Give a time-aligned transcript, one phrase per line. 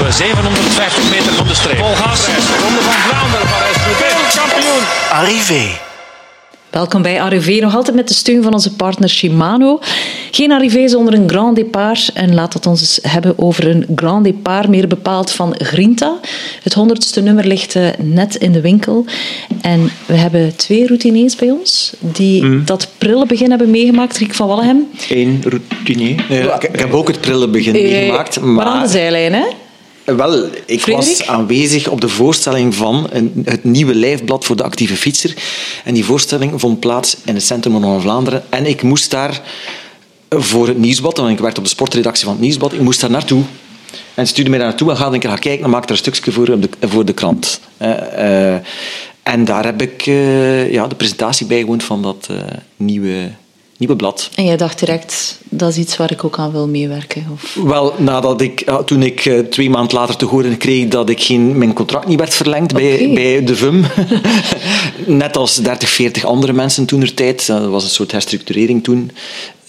[0.00, 1.76] op 750 meter van de streep.
[1.76, 2.24] Vol gas.
[2.26, 2.32] De
[2.62, 4.82] Ronde van Vlaanderen van roubaix kampioen.
[5.10, 5.78] Arrivé.
[6.70, 9.78] Welkom bij Arrivé, nog altijd met de steun van onze partner Shimano.
[10.30, 12.10] Geen Arrivé zonder een Grand Départ.
[12.14, 16.18] En laat het ons eens hebben over een Grand Départ, meer bepaald van Grinta.
[16.62, 19.04] Het honderdste nummer ligt eh, net in de winkel.
[19.60, 22.64] En we hebben twee routiniers bij ons die Mhm.
[22.64, 24.16] dat prille begin hebben meegemaakt.
[24.18, 24.86] Riek van Wallegem.
[25.08, 26.30] Eén routinier.
[26.30, 28.40] Ik, ik heb ook het prille begin Eh, meegemaakt.
[28.40, 29.44] Maar aan de Maar zijlijn, hè?
[30.14, 31.16] Wel, ik Frederik?
[31.18, 35.34] was aanwezig op de voorstelling van een, het nieuwe lijfblad voor de actieve fietser.
[35.84, 38.44] En die voorstelling vond plaats in het Centrum van Vlaanderen.
[38.48, 39.42] En ik moest daar
[40.28, 43.10] voor het nieuwsblad, want ik werkte op de sportredactie van het nieuwsblad, ik moest daar
[43.10, 43.42] naartoe.
[44.14, 45.96] En stuurde mij daar naartoe en ga een keer gaan kijken en maak er een
[45.96, 47.60] stukje voor de, voor de krant.
[47.76, 48.60] Eh, eh,
[49.22, 52.28] en daar heb ik eh, ja, de presentatie bijgewoond van dat
[52.76, 53.30] nieuwe,
[53.78, 54.30] nieuwe blad.
[54.34, 57.26] En jij dacht direct, dat is iets waar ik ook aan wil meewerken.
[57.32, 57.54] Of...
[57.54, 61.58] Wel, nadat ik, toen ik eh, twee maanden later te horen kreeg dat ik geen,
[61.58, 63.84] mijn contract niet werd verlengd bij, bij de VUM,
[65.22, 69.10] net als 30, 40 andere mensen toen er tijd, dat was een soort herstructurering toen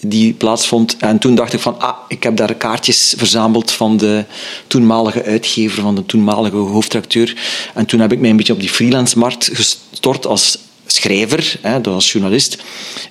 [0.00, 0.96] die plaatsvond.
[0.96, 4.24] En toen dacht ik van, ah, ik heb daar kaartjes verzameld van de
[4.66, 7.36] toenmalige uitgever, van de toenmalige hoofdredacteur.
[7.74, 10.58] En toen heb ik mij een beetje op die freelance-markt gestort als
[10.98, 12.58] schrijver, hè, als journalist.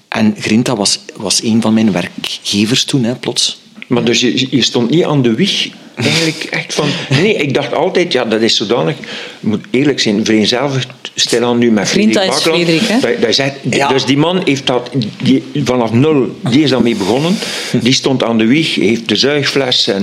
[0.07, 3.59] En Grinta was, was een van mijn werkgevers toen, hè, plots.
[3.87, 5.69] Maar dus je, je stond niet aan de wieg
[6.05, 6.87] eigenlijk echt van...
[7.09, 8.95] Nee, ik dacht altijd, ja, dat is zodanig...
[8.97, 9.05] Ik
[9.39, 12.99] moet eerlijk zijn, vereenzelvigd stilaan nu met Grinta Frederik is hè?
[12.99, 13.87] Dat- dat zegt- Ja.
[13.87, 14.89] Dus die man heeft dat...
[15.23, 17.37] Die, vanaf nul, die is daarmee begonnen.
[17.81, 20.01] Die stond aan de wieg, heeft de zuigfles en...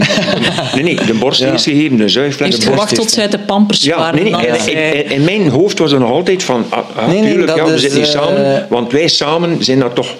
[0.74, 1.52] Nee, nee, de borst Ja.
[1.52, 2.48] eerst gegeven, de zuigfles...
[2.48, 4.22] Heeft de borst gewacht tot ze uit de pampers Ja, waren.
[4.22, 4.32] nee,
[4.72, 7.56] in, in mijn hoofd was er nog altijd van, ah, ah, Nee, nee, tuurlijk, dat
[7.56, 10.14] ja, we is, zitten hier eh, samen, want wij samen zijn dat toch...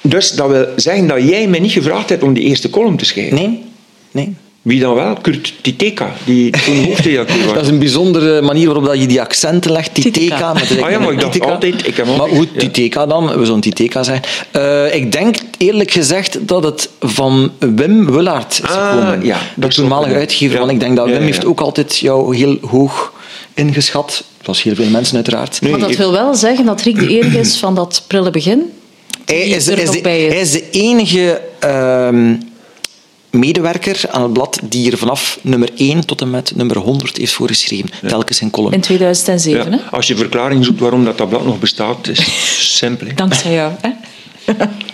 [0.00, 3.04] Dus dat wil zeggen dat jij mij niet gevraagd hebt om die eerste column te
[3.04, 3.34] schrijven.
[3.36, 3.62] Nee,
[4.10, 4.34] nee.
[4.62, 5.14] Wie dan wel?
[5.20, 7.54] Kurt Titeka, die toen hoofdredacteur was.
[7.54, 9.94] Dat is een bijzondere manier waarop dat je die accenten legt.
[9.94, 10.18] Titeka.
[10.20, 10.52] Titeka.
[10.52, 11.52] met de- Ah ja, maar ik dacht Titeka.
[11.52, 12.58] altijd- ik heb maar altijd- ja.
[12.60, 13.38] Titeka dan.
[13.38, 14.24] We zullen Titeka zeggen.
[14.50, 19.24] Eh, ik denk eerlijk gezegd dat het van Wim Willaert is Ah, gekomen.
[19.24, 20.52] ja, de dat toenmalige uitgever.
[20.54, 20.58] ja.
[20.60, 23.12] Want ik denk dat Ja, Wim ja, heeft ook altijd jou heel hoog
[23.54, 24.24] ingeschat.
[24.42, 25.60] Zoals heel veel mensen uiteraard.
[25.60, 28.30] Nee, Maar dat ik- wil wel zeggen dat Riek de enige is van dat prille
[28.30, 28.62] begin.
[29.24, 32.34] Hij is, de, hij is de enige ehm,
[33.30, 37.32] medewerker aan het blad die er vanaf nummer 1 tot en met nummer 100 heeft
[37.32, 37.90] voorgeschreven.
[38.06, 38.72] Telkens in column.
[38.72, 39.82] In 2007, Ja, hè?
[39.90, 43.06] als je verklaring zoekt waarom dat, dat blad nog bestaat, is simpel.
[43.06, 43.14] hè.
[43.14, 43.90] Dankzij jou, hè?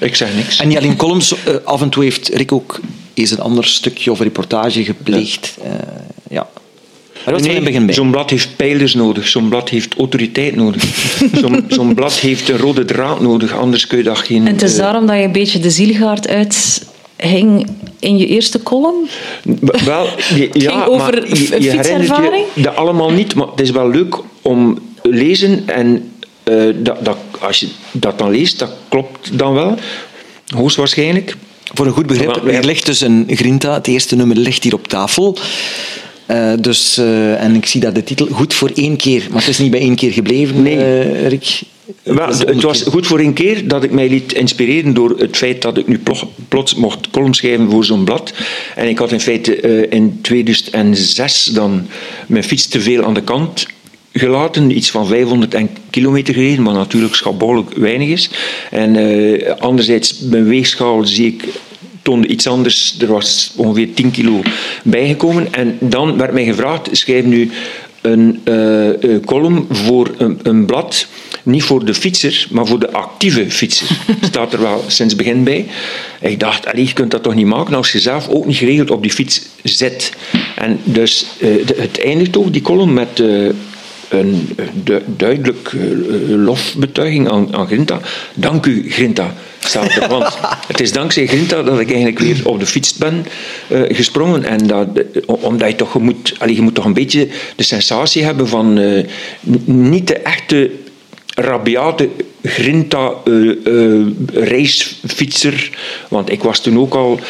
[0.01, 0.59] Ik zeg niks.
[0.59, 2.81] En niet alleen columns, eh, af en toe heeft Rick ook
[3.15, 5.55] eens een ander stukje of reportage gepleegd.
[5.63, 5.71] Ja.
[6.31, 6.49] ja.
[7.25, 7.95] Maar Nee, in het begin bij.
[7.95, 10.83] Zo'n blad heeft pijlers nodig, zo'n blad heeft autoriteit nodig.
[11.41, 14.47] Zo'n zo'n blad heeft een rode draad nodig, anders kun je dat geen...
[14.47, 16.27] En het is eh, daarom dat je een beetje de zielgaard
[17.17, 17.67] uithing
[17.99, 19.09] in je eerste column.
[19.85, 20.05] Wel,
[20.35, 22.45] je, ja, ging over maar je, fietservaring?
[22.55, 26.11] je dat allemaal niet, maar het is wel leuk om lezen en
[26.43, 29.75] eh, dat, dat, als je dat dan leest, dat klopt dan wel,
[30.55, 31.37] hoogstwaarschijnlijk.
[31.75, 34.89] Voor een goed begrip, er ligt dus een Grinta, het eerste nummer ligt hier op
[34.89, 35.39] tafel.
[36.27, 39.27] Eh, dus, eh, en ik zie daar de titel goed voor één keer.
[39.31, 40.77] Maar het is niet bij één keer gebleven, Nee.
[40.77, 41.61] eh, Rick.
[42.03, 45.63] Wel, het was goed voor een keer dat ik mij liet inspireren door het feit
[45.63, 48.33] dat ik nu plo- plots mocht column schrijven voor zo'n blad.
[48.75, 51.87] En ik had in feite eh, in 2006 dan
[52.27, 53.67] mijn fiets te veel aan de kant
[54.13, 58.31] gelaten, iets van 500 en kilometer gereden, wat natuurlijk schabouwelijk weinig is.
[58.71, 61.45] En eh, anderzijds, mijn weegschaal zie ik
[62.03, 62.97] toonde iets anders.
[63.01, 64.43] Er was ongeveer 10 kilo
[64.85, 65.53] bijgekomen.
[65.53, 67.51] En dan werd mij gevraagd, schrijf nu
[68.01, 71.07] een eh, column voor een, een blad,
[71.47, 73.87] niet voor de fietser, maar voor de actieve fietser.
[74.31, 75.67] Staat er wel sinds begin bij.
[76.21, 78.91] Ik dacht, allee, je kunt dat toch niet maken als je zelf ook niet geregeld
[78.91, 80.13] op die fiets zit.
[80.55, 83.27] En dus eh, de- het eindigt ook, die column, met eh,
[84.09, 85.73] een eh, du- duidelijk
[86.29, 88.01] lofbetuiging aan, aan Grinta.
[88.35, 90.09] Dank u, Grinta, staat er.
[90.09, 93.27] Want het is dankzij Grinta dat ik eigenlijk weer op de fiets ben
[93.89, 94.45] gesprongen.
[94.45, 94.87] En dat,
[95.27, 98.81] omdat je toch, je moet, allee, je moet toch een beetje de sensatie hebben van
[99.65, 100.71] niet de echte
[101.39, 102.09] rabiate
[102.43, 104.03] Grinta eh,
[104.33, 105.71] racefietser.
[106.09, 107.21] Want ik was toen ook al,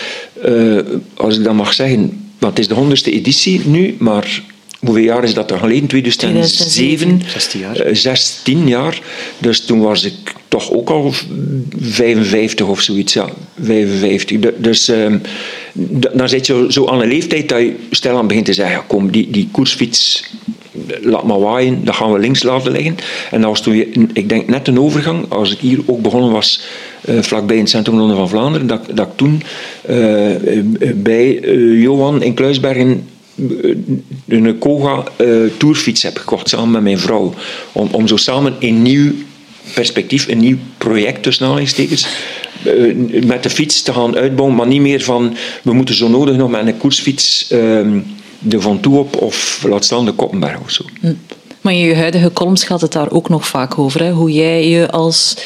[0.43, 0.79] eh,
[1.15, 2.01] als ik dat mag zeggen,
[2.39, 4.43] want het is de honderdste editie nu, maar
[4.81, 5.87] hoeveel jaar is dat dan geleden?
[5.89, 7.21] 2007.
[7.33, 7.97] 16 jaar.
[7.97, 9.01] 16 jaar.
[9.39, 10.15] Dus toen was ik
[10.49, 11.13] toch ook al
[11.81, 13.13] 55 of zoiets.
[13.13, 13.29] Ja,
[13.61, 14.39] 55.
[14.39, 15.19] Du- Dus ehm,
[16.15, 19.11] dan zit je zo aan een leeftijd dat je stel aan begint te zeggen: kom,
[19.11, 20.25] die, die koersfiets,
[21.01, 22.97] laat maar waaien, dat gaan we links laten liggen.
[23.31, 26.61] En dat was toen, ik denk net een overgang, als ik hier ook begonnen was,
[27.01, 29.43] eh, vlakbij het Centrum Ronde van Vlaanderen, dat, dat ik toen
[29.83, 31.41] eh, eh, bij
[31.81, 33.05] Johan in Kluisbergen
[34.29, 37.35] een Koga uh, tourfiets heb gekocht samen met mijn vrouw.
[37.73, 39.13] Om, om zo samen een nieuw
[39.75, 42.07] perspectief, een nieuw project tussen aanhalingstekens,
[42.67, 46.37] uh, met de fiets te gaan uitbouwen, maar niet meer van we moeten zo nodig
[46.37, 47.87] nog met een koersfiets uh,
[48.39, 50.85] de Van Toe op of laat staan de Koppenberg of zo.
[51.01, 51.15] Hm.
[51.61, 54.03] Maar in je huidige columns gaat het daar ook nog vaak over.
[54.03, 54.11] Hè?
[54.11, 55.37] Hoe jij je als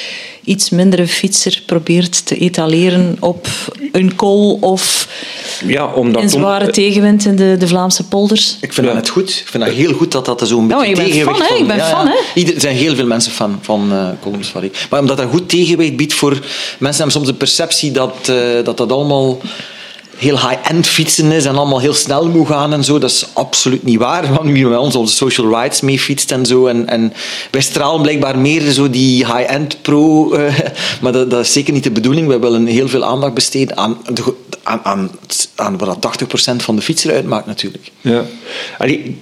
[0.45, 3.49] iets mindere fietser probeert te etaleren op
[3.93, 5.09] een kool of
[5.67, 8.57] ja, omdat in zware tegenwind in de, de Vlaamse polders.
[8.61, 9.31] Ik vind dat net goed.
[9.31, 11.59] Ik vind dat heel goed dat dat zo'n beetje oh, tegenwicht van...
[11.59, 12.43] Ik ben fan, hè?
[12.43, 15.97] Er zijn heel veel mensen fan van uh, columns van Maar omdat dat goed tegenwicht
[15.97, 16.31] biedt voor...
[16.79, 19.39] Mensen hebben soms de perceptie dat uh, dat, dat allemaal
[20.21, 22.99] heel high-end fietsen is en allemaal heel snel moet gaan en zo.
[22.99, 24.29] Dat is absoluut niet waar.
[24.35, 26.67] Want wie bij ons onze social rides mee fietst en zo.
[26.67, 27.13] En, en
[27.51, 30.35] wij stralen blijkbaar meer zo die high-end pro.
[30.35, 30.59] Uh,
[31.03, 32.29] maar dat, dat, is zeker niet de bedoeling.
[32.29, 35.11] We willen heel veel aandacht besteden aan, de, aan, aan,
[35.57, 36.23] aan wat
[36.53, 37.91] 80% van de fietser uitmaakt natuurlijk.
[38.01, 38.25] Ja.
[38.79, 39.21] Allee,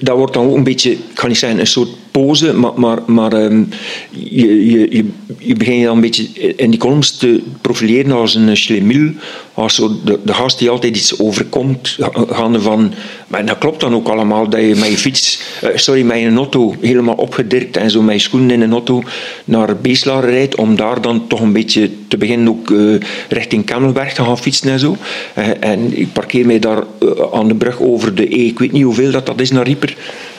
[0.00, 3.32] dat wordt dan ook een beetje, ik ga niet zeggen een soort pose, maar, maar,
[3.32, 3.68] um,
[4.10, 5.04] je, je, je,
[5.38, 9.10] je dan een beetje in die columns te profileren als een schlemiel,
[9.54, 11.98] als zo de, gast die altijd iets overkomt,
[12.28, 12.92] gaande van,
[13.26, 16.34] maar dat klopt dan ook allemaal, dat je met je fiets, uh, sorry, met je
[16.34, 19.02] auto helemaal opgedirkt en zo met je schoenen in een auto
[19.44, 24.14] naar Beeslaar rijdt, om daar dan toch een beetje te beginnen ook uh, richting Kemmelberg
[24.14, 24.96] te gaan fietsen en zo.
[25.38, 26.84] Uh, en ik parkeer mij daar
[27.32, 29.96] aan de brug over de E, ik weet niet hoeveel dat, dat is naar Rieper.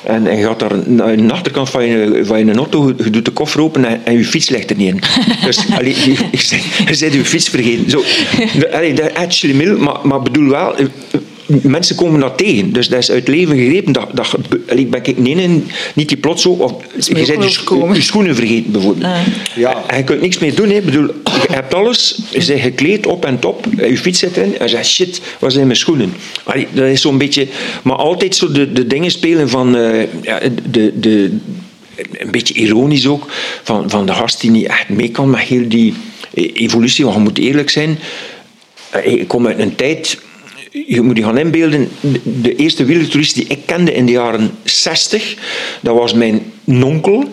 [0.08, 3.26] En, en je gaat daar naar de achterkant van je, van je auto, je doet
[3.26, 5.00] de koffer open en, en je fiets ligt er niet in.
[5.44, 7.90] Dus allee, je, je, je, fiets vergeten.
[7.90, 8.04] Zo,
[8.72, 10.76] allee, dat is actually maar, maar bedoel wel,
[11.48, 12.74] mensen komen dat tegen.
[12.74, 13.94] Dus dat is uit leven gegrepen.
[13.94, 14.38] Dat, dat,
[14.76, 15.64] ik ben ik nee,
[15.94, 16.50] niet die plots zo.
[16.50, 19.06] Of, je bent je, je, schoenen vergeten, bijvoorbeeld.
[19.06, 19.20] Ah.
[19.56, 19.84] Ja.
[19.88, 20.70] En je kunt niks meer doen.
[20.70, 20.82] Hè.
[20.82, 21.08] Bedoel,
[21.48, 24.70] je hebt alles, je bent gekleed op en top, je fiets zit erin, en je
[24.70, 26.14] zegt, shit, waar zijn mijn schoenen?
[26.44, 27.48] Allee, dat is zo'n beetje...
[27.84, 29.76] Maar altijd zo de, de dingen spelen van...
[29.76, 30.40] Uh, ja,
[30.70, 31.38] de, de,
[32.18, 33.26] een beetje ironisch ook,
[33.64, 35.94] van, van de gast die niet echt mee kan met heel die
[36.54, 37.04] evolutie.
[37.04, 38.00] Want je moet eerlijk zijn,
[38.90, 40.20] eh, ik kom uit een tijd
[40.88, 41.90] je moet je gaan inbeelden,
[42.24, 45.36] de eerste wielertoerist die ik kende in de jaren 60,
[45.82, 47.24] dat was mijn nonkel,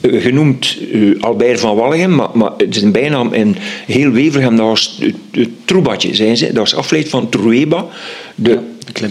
[0.00, 3.56] genoemd uh, Albert van Walligem, maar, maar het is een bijnaam in
[3.86, 5.00] heel Wevergem, dat was
[5.30, 6.46] het Troebatje, zijn ze.
[6.46, 7.86] Dat was afgeleid van Trueba,
[8.34, 8.58] de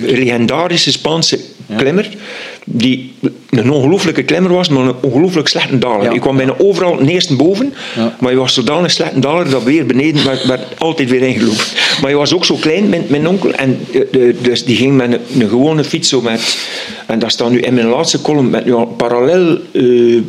[0.01, 1.39] legendarische Spaanse
[1.77, 2.09] klimmer,
[2.65, 3.13] die
[3.49, 6.13] een ongelooflijke klimmer was, maar een ongelooflijk slechte daler.
[6.13, 7.73] Ik kwam bijna overal eerst boven,
[8.19, 11.63] maar je was zodanig slechte daler dat weer beneden werd, werd altijd weer ingelopen.
[12.01, 14.97] Maar je was ook zo klein, mijn, mijn onkel, en eh, de, dus die ging
[14.97, 16.57] met een, een, gewone fiets zo met,
[17.07, 20.21] en dat staat nu in mijn laatste column, met ja, parallel uh,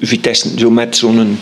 [0.00, 1.38] Vitesse, zo met zo'n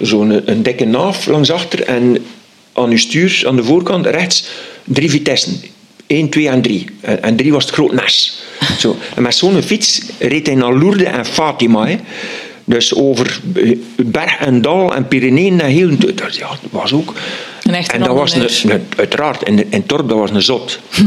[0.00, 2.24] zo'n een dikke naaf langs achter en
[2.72, 4.48] aan je stuur, aan de voorkant, rechts,
[4.84, 5.60] drie Vitessen.
[6.06, 6.84] 1, 2 en 3.
[7.00, 8.42] En 3 was het groot Nes.
[8.80, 8.96] Zo.
[9.14, 11.86] En met zo'n fiets reed hij naar Lourdes en Fatima.
[11.86, 11.96] Hè.
[12.64, 15.96] Dus over eh, berg en dal en Pyreneeën en heel...
[15.98, 17.14] Dat, ja, dat was ook...
[17.86, 20.78] en dat was een, een, uiteraard, in, in Torp, dat was een zot.
[20.90, 21.04] Hm.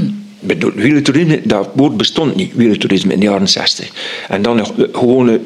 [0.75, 3.89] Wielertoerisme, dat woord bestond niet, wielertoerisme in de jaren 60.
[4.27, 5.41] En dan nog, gewone,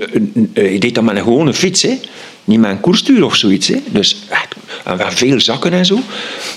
[0.53, 1.99] je deed dat met een gewone fiets, hè.
[2.43, 3.67] niet met een koerstuur of zoiets.
[3.67, 3.77] Hè.
[3.89, 4.17] Dus
[4.83, 5.99] en veel zakken en zo.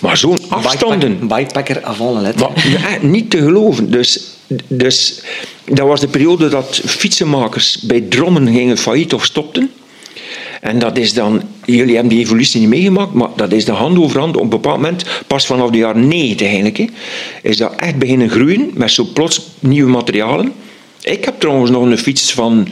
[0.00, 1.28] Maar zo'n afstanden.
[1.28, 1.82] Bikepacker
[2.20, 2.48] lettre.
[2.80, 3.90] Maar, niet te geloven.
[3.90, 4.20] Dus,
[4.66, 5.22] dus
[5.64, 9.70] dat was de periode dat fietsenmakers bij Drommen gingen failliet of stopten.
[10.60, 13.98] En dat is dan, jullie hebben die evolutie niet meegemaakt, maar dat is de hand
[13.98, 16.90] over hand op een bepaald moment, pas vanaf de jaren 90 eigenlijk,
[17.42, 20.52] is dat echt beginnen groeien met zo plots nieuwe materialen.
[21.02, 22.68] Ik heb trouwens nog een fiets van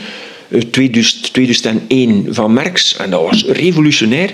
[0.70, 4.32] 2001 van Merckx en dat was revolutionair.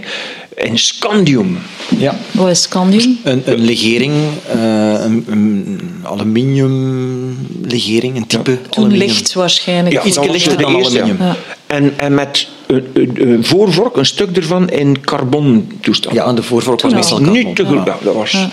[0.57, 1.59] En scandium.
[1.99, 2.19] Ja.
[2.31, 3.19] Wat is scandium?
[3.23, 4.15] Een, een legering,
[4.55, 8.57] uh, een, een aluminiumlegering, een type ja.
[8.69, 9.95] Toen licht waarschijnlijk.
[9.95, 11.17] Ja, iets lichter dan aluminium.
[11.19, 11.37] Ja.
[11.67, 16.15] En, en met een, een, voorvork, een stuk ervan in carbon toestand.
[16.15, 17.35] Ja, en de voorvork was meestal carbon.
[17.35, 18.49] Niet te goed, dat was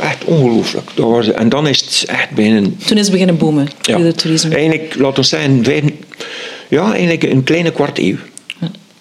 [0.00, 0.90] echt ongelooflijk.
[0.94, 2.76] Dat was, en dan is het echt beginnen...
[2.86, 4.12] Toen is het beginnen boomen, ja.
[4.12, 4.54] toerisme.
[4.54, 5.82] Eigenlijk, laten we zeggen, vijf,
[6.68, 8.16] ja, eigenlijk een kleine kwart eeuw.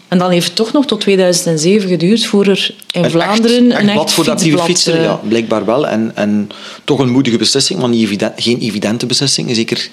[0.09, 3.81] En dan heeft het toch nog tot 2007 geduurd voor er in en Vlaanderen echt,
[3.81, 5.01] een echt voor de actieve fietser.
[5.01, 5.87] Ja, blijkbaar wel.
[5.87, 6.49] En, en
[6.83, 9.55] toch een moedige beslissing, niet evident, geen evidente beslissing.
[9.55, 9.89] Zeker,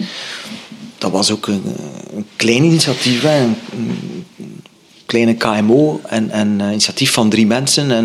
[0.99, 1.63] dat was ook een,
[2.15, 4.25] een klein initiatief, een, een,
[5.07, 7.91] kleine KMO en, en initiatief van drie mensen.
[7.91, 8.05] En,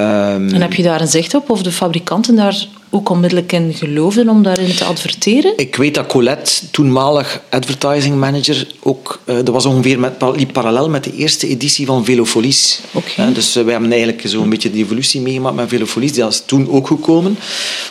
[0.00, 3.74] um, en heb je daar een zicht op of de fabrikanten daar ook onmiddellijk in
[3.74, 5.52] geloofden om daarin te adverteren?
[5.56, 10.88] Ik weet dat Colette, toenmalig advertising manager, ook, uh, dat was ongeveer met, liep parallel
[10.88, 12.80] met de eerste editie van Velofolies.
[12.92, 13.32] Okay.
[13.32, 16.12] dus uh, we hebben eigenlijk zo'n beetje die evolutie meegemaakt met Velofolies.
[16.12, 17.38] Die is toen ook gekomen.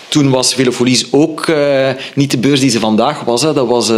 [0.08, 1.52] Toen was Velofolies ook
[2.16, 3.42] niet de beurs die ze vandaag was.
[3.42, 3.54] Hè.
[3.54, 3.92] Dat was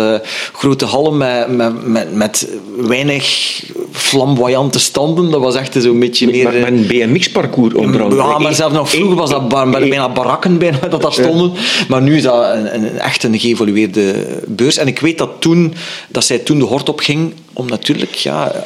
[0.53, 2.47] grote hallen met, met, met, met,
[2.77, 3.63] weinig
[3.95, 5.31] flamboyante standen.
[5.31, 6.43] Dat was echt zo'n beetje meer...
[6.43, 8.21] Met, met een BMX-parcours onder andere.
[8.21, 11.51] Ja, maar zelfs nog vroeger was dat bijna barakken bijna dat daar stonden.
[11.87, 14.77] Maar nu is dat een, een, echt een geëvolueerde beurs.
[14.77, 15.73] En ik weet dat, toen,
[16.09, 18.13] dat zij toen de hort op ging om natuurlijk...
[18.13, 18.63] Ja,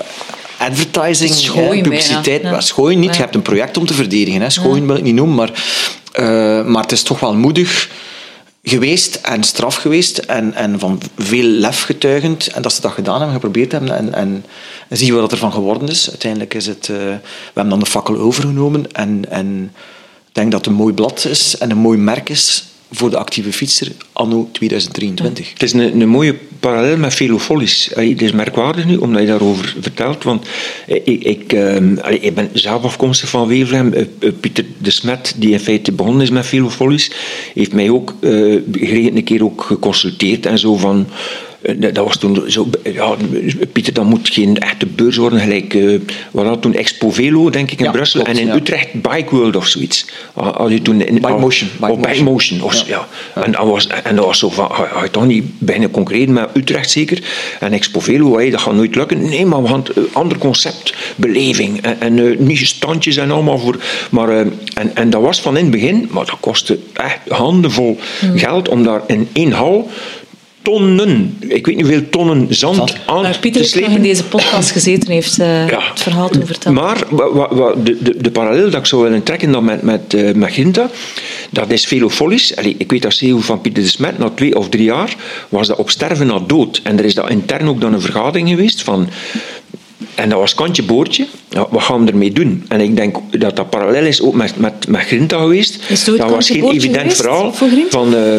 [0.57, 2.41] advertising, schooien publiciteit.
[2.41, 2.62] Ja.
[2.62, 4.41] Schooien niet, je hebt een project om te verdedigen.
[4.41, 4.50] Hè.
[4.50, 5.51] Schooien wil ik niet noemen, maar,
[6.19, 7.89] uh, maar het is toch wel moedig
[8.69, 12.47] geweest en straf geweest en, en van veel lef getuigend.
[12.47, 13.95] En dat ze dat gedaan hebben, geprobeerd hebben.
[13.95, 14.45] En, en,
[14.89, 16.09] en zie je wat er van geworden is.
[16.09, 16.88] Uiteindelijk is het...
[16.88, 17.19] Uh, we
[17.53, 19.25] hebben dan de fakkel overgenomen en...
[19.29, 19.73] en
[20.27, 23.17] ik denk dat het een mooi blad is en een mooi merk is voor de
[23.17, 25.50] actieve fietser anno 2023.
[25.53, 27.89] Het is een, een mooie parallel met Velofolis.
[27.93, 30.24] Het is merkwaardig nu, omdat je daarover vertelt.
[30.24, 30.48] Want
[30.88, 31.53] ik, ik,
[32.22, 33.93] ik ben zelf afkomstig van Wevelgem.
[33.93, 37.12] Uh, Pieter de Smet, die in feite begonnen is met Velofolis,
[37.53, 38.62] heeft mij ook uh,
[39.05, 41.08] een keer ook geconsulteerd en zo van
[41.77, 43.15] dat was toen zo, ja,
[43.71, 45.99] Pieter, dat moet geen echte beurs worden, gelijk, uh,
[46.31, 48.55] wat had toen Expo Velo, denk ik, in ja, Brussel, klopt, en in ja.
[48.55, 50.05] Utrecht Bike World of zoiets.
[50.33, 51.69] Had je toen in, Bike Motion.
[51.79, 53.07] Bike, oh, Bike Motion, of, ja.
[53.35, 56.49] En, dat was, en dat was zo van, ga je toch niet beginnen concurreren met
[56.53, 57.23] Utrecht zeker?
[57.59, 59.29] En Expo Velo, hey, dat gaat nooit lukken.
[59.29, 63.59] Nee, maar we gaan een ander concept, beleving, en, en uh, niet standjes en allemaal
[63.59, 63.77] voor,
[64.11, 64.39] maar, uh,
[64.73, 68.37] en, en dat was van in het begin, maar dat kostte echt handenvol Hmm.
[68.37, 69.89] geld om daar in één hal
[70.61, 72.97] tonnen, ik weet niet hoeveel tonnen zand, Zand.
[73.05, 73.91] aan Waar Pieter te is nog slepen.
[73.95, 75.79] in deze podcast gezeten heeft uh, Ja.
[75.89, 76.81] het verhaal te vertellen.
[76.83, 79.81] Maar wa, wa, wa, de, de, de parallel dat ik zou willen trekken dan met,
[79.81, 80.89] met, uh, met Ginta,
[81.49, 82.55] dat is Velofolis.
[82.55, 85.15] Allee, ik weet dat CEO van Pieter de Smet, na twee of drie jaar,
[85.49, 86.81] was dat op sterven na dood.
[86.83, 89.09] En er is dat intern ook dan een vergadering geweest van...
[90.15, 91.25] En dat was kantje boordje.
[91.49, 92.65] Ja, wat gaan we ermee doen?
[92.67, 95.79] En ik denk dat dat parallel is ook met, met, met Grinta geweest.
[95.89, 97.53] Is het ooit dat was geen evident geweest verhaal.
[97.89, 98.35] Van, uh,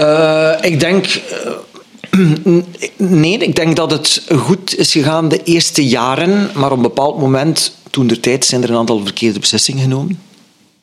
[0.00, 1.06] Uh, ik denk...
[1.06, 2.32] Uh,
[2.96, 7.18] nee, ik denk dat het goed is gegaan de eerste jaren, maar op een bepaald
[7.18, 10.20] moment, toen der tijd, zijn er een aantal verkeerde beslissingen genomen.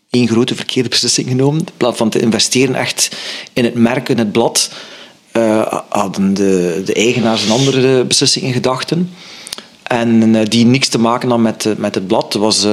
[0.10, 1.60] Eén grote verkeerde beslissing genomen.
[1.60, 3.16] In plaats van te investeren echt
[3.54, 4.72] in het merk, in het blad,
[5.34, 9.12] uh, hadden de, de eigenaars een andere beslissing in gedachten.
[9.84, 12.34] En die niks te maken had met, met het blad.
[12.34, 12.64] Was,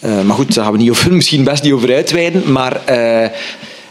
[0.00, 2.52] maar goed, daar gaan we niet over, misschien best niet over uitweiden.
[2.52, 2.80] Maar,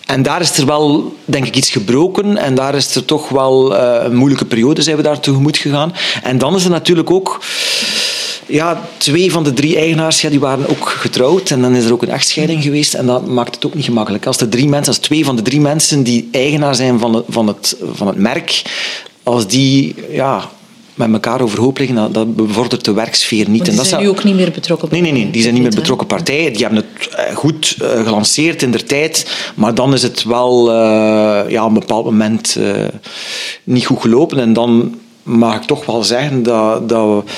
[0.09, 2.37] en daar is er wel, denk ik, iets gebroken.
[2.37, 5.93] En daar is er toch wel een moeilijke periode zijn we daar tegemoet gegaan.
[6.23, 7.41] En dan is er natuurlijk ook...
[8.45, 11.49] Ja, twee van de drie eigenaars ja, die waren ook getrouwd.
[11.49, 12.93] En dan is er ook een echtscheiding geweest.
[12.93, 14.25] En dat maakt het ook niet gemakkelijk.
[14.25, 17.25] Als, de drie mensen, als twee van de drie mensen die eigenaar zijn van het,
[17.27, 18.61] van het, van het merk...
[19.23, 19.95] Als die...
[20.11, 20.49] Ja,
[20.99, 23.67] met elkaar overhoop liggen, dat, dat bevordert de werksfeer niet.
[23.67, 25.75] En dat zijn nu ook niet meer betrokken Nee, nee, nee, die zijn niet meer
[25.75, 26.53] betrokken partijen.
[26.53, 30.69] Die hebben het uh, goed uh, gelanceerd in der tijd, maar dan is het wel
[30.69, 32.57] uh, ja, op een bepaald moment
[33.63, 34.37] niet goed gelopen.
[34.39, 37.31] En dan mag ik toch wel zeggen dat, dat we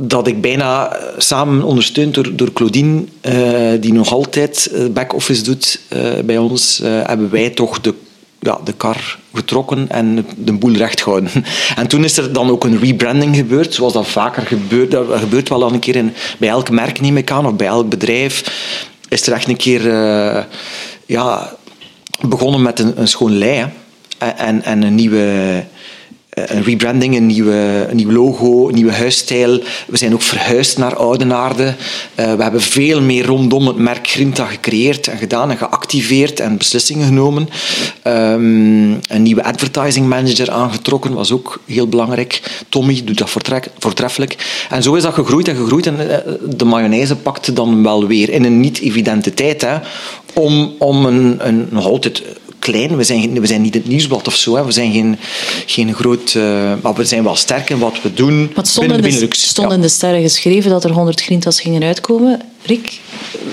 [0.00, 5.80] dat ik bijna samen ondersteund door, door Claudine, uh, die nog altijd back-office doet
[6.24, 7.94] bij ons, hebben wij toch de,
[8.40, 11.30] ja, de kar getrokken en de boel recht gehouden.
[11.76, 14.90] En toen is er dan ook een rebranding gebeurd, zoals dat vaker gebeurt.
[14.90, 17.66] Dat gebeurt wel al een keer in, bij elk merk, neem ik aan, of bij
[17.66, 18.42] elk bedrijf.
[19.08, 19.82] Is er echt een keer
[21.06, 21.52] ja,
[22.20, 23.66] begonnen met een, een schoon lei
[24.18, 25.64] en, en, en een nieuwe
[26.46, 29.60] een rebranding, een, nieuwe, een nieuw logo, een nieuwe huisstijl.
[29.86, 31.74] We zijn ook verhuisd naar Oudenaarde.
[32.20, 36.58] Uh, we hebben veel meer rondom het merk Grinta gecreëerd en gedaan en geactiveerd en
[36.58, 37.48] beslissingen genomen.
[38.04, 42.62] Um, een nieuwe advertising manager aangetrokken, was ook heel belangrijk.
[42.68, 43.30] Tommy doet dat
[43.78, 44.66] voortreffelijk.
[44.70, 45.86] En zo is dat gegroeid en gegroeid.
[45.86, 46.16] En uh,
[46.56, 49.60] de mayonaise pakte dan wel weer in een niet-evidente tijd.
[49.60, 49.76] Hè,
[50.34, 52.22] om, om een, een, nog altijd
[52.70, 52.96] klein.
[52.96, 54.56] We zijn, we zijn niet het nieuwsblad of zo.
[54.56, 54.64] Hè.
[54.64, 55.18] We zijn geen,
[55.66, 56.34] geen groot...
[56.34, 58.50] Uh, maar we zijn wel sterk in wat we doen.
[58.54, 59.74] Het stond, in de, stond ja.
[59.74, 62.40] in de sterren geschreven dat er 100 grintas gingen uitkomen.
[62.62, 63.00] Rick,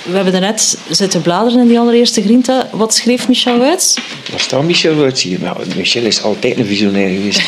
[0.03, 2.69] we hebben daarnet zitten bladeren in die allereerste grinta.
[2.71, 3.93] Wat schreef Michel Wuits?
[4.29, 5.39] Daar staat Michel Wuits hier.
[5.75, 7.45] Michel is altijd een visionair geweest.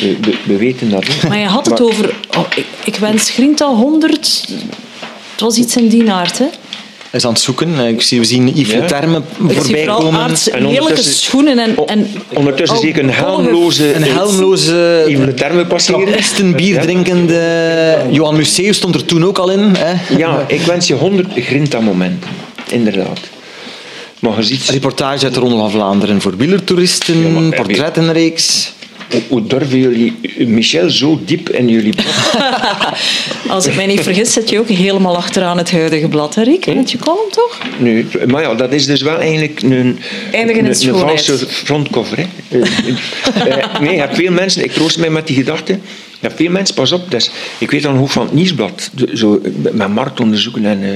[0.00, 1.04] we, we, we, weten dat.
[1.06, 1.28] Hè.
[1.28, 1.88] Maar je had het maar...
[1.88, 2.14] over...
[2.36, 4.46] Oh, ik, ik wens grinta 100...
[5.32, 6.46] Het was iets in die aard, hè?
[7.12, 7.78] Is aan het zoeken.
[7.78, 8.86] Ik zie, we zien Yves ja.
[8.86, 10.20] Termen voorbij komen.
[10.20, 11.76] Aards, en heerlijke schoenen en...
[11.86, 13.94] en ondertussen zie ik een helmloze...
[13.94, 15.04] Een helmloze...
[15.08, 16.56] Yves Termen passeren.
[16.56, 17.96] bier drinkende...
[18.10, 19.74] Johan Museeuw stond er toen ook al in.
[19.78, 20.16] Hè?
[20.16, 22.30] Ja, ik wens je 100 grinta-momenten.
[22.70, 23.20] Inderdaad.
[24.18, 28.72] Maar je ziet, Reportage uit de Ronde van Vlaanderen voor wielertoeristen, Ja, portrettenreeks.
[29.12, 32.50] Hoe, hoe durven jullie Michel zo diep in jullie blad?
[33.48, 36.74] Als ik mij niet vergis, zit je ook helemaal achteraan het huidige blad, hè, Rick?
[36.74, 37.58] Met je column, toch?
[37.78, 42.16] Nu, maar ja, dat is dus wel eigenlijk een, in een, een valse frontcover.
[42.16, 42.26] Hè.
[42.48, 45.78] Eh, eh, nee, je hebt veel mensen, ik troost mij met die gedachte,
[46.20, 49.40] hebt veel mensen, pas op, dus, ik weet dan ook van het nieuwsblad, zo,
[49.72, 50.90] met marktonderzoeken en, eh,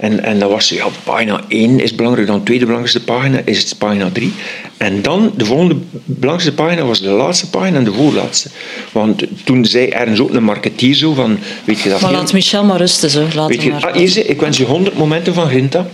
[0.00, 3.58] en, en dat was ja, pagina 1 is belangrijker dan de tweede belangrijkste pagina, is
[3.58, 4.32] het pagina 3.
[4.76, 8.48] En dan, de volgende belangrijkste pagina was de laatste pagina en de voorlaatste.
[8.92, 12.64] Want toen zei ergens ook een marketeer zo van, weet je dat Maar laat Michel
[12.64, 13.26] maar rusten, zo.
[13.34, 13.92] Laat Weet je, maar.
[13.92, 15.86] ah, ik wens je 100 momenten van Grinta.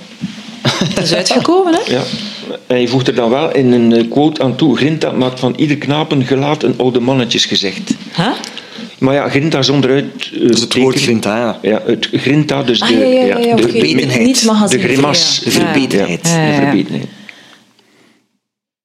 [0.95, 1.93] Het is uitgekomen, hè?
[1.93, 2.03] Ja.
[2.67, 4.77] En je voegt er dan wel in een eh, quote aan toe.
[4.77, 7.95] Grinta maakt van ieder knapen gelaat een oude mannetjes gezegd.
[8.17, 8.27] Huh?
[9.07, 10.05] Maar ja, Grinta zonder uit...
[10.35, 11.59] eh, Dus het woord teken- Grinta, ja.
[11.63, 14.71] Ja, het Grinta, dus Ah, de, ja, ja, ja, ja, de, verbetenheid.
[14.71, 15.39] De grimas.
[15.39, 15.45] Ja.
[15.45, 16.21] de verbetenheid.
[16.29, 16.59] Ja, ja, de ja.
[16.69, 17.09] verbetenheid.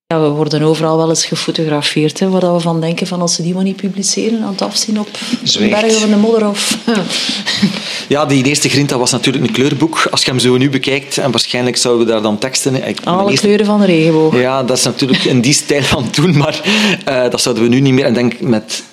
[0.07, 3.41] Ja, we worden overal wel eens gefotografeerd, hè, waar we van denken van als ze
[3.43, 5.07] die maar niet publiceren, aan het afzien op
[5.41, 5.81] een Zwijgt.
[5.81, 6.77] berg of in de modder of...
[8.07, 10.07] Ja, die eerste Grinta was natuurlijk een kleurboek.
[10.11, 12.75] Als je hem zo nu bekijkt, en waarschijnlijk zouden we daar dan teksten...
[12.75, 14.39] ik- mijn Alle eerste- kleuren van de regenboog.
[14.39, 16.61] Ja, dat is natuurlijk in die stijl van toen, maar
[17.05, 18.05] eh, dat zouden we nu niet meer.
[18.05, 18.83] En denk met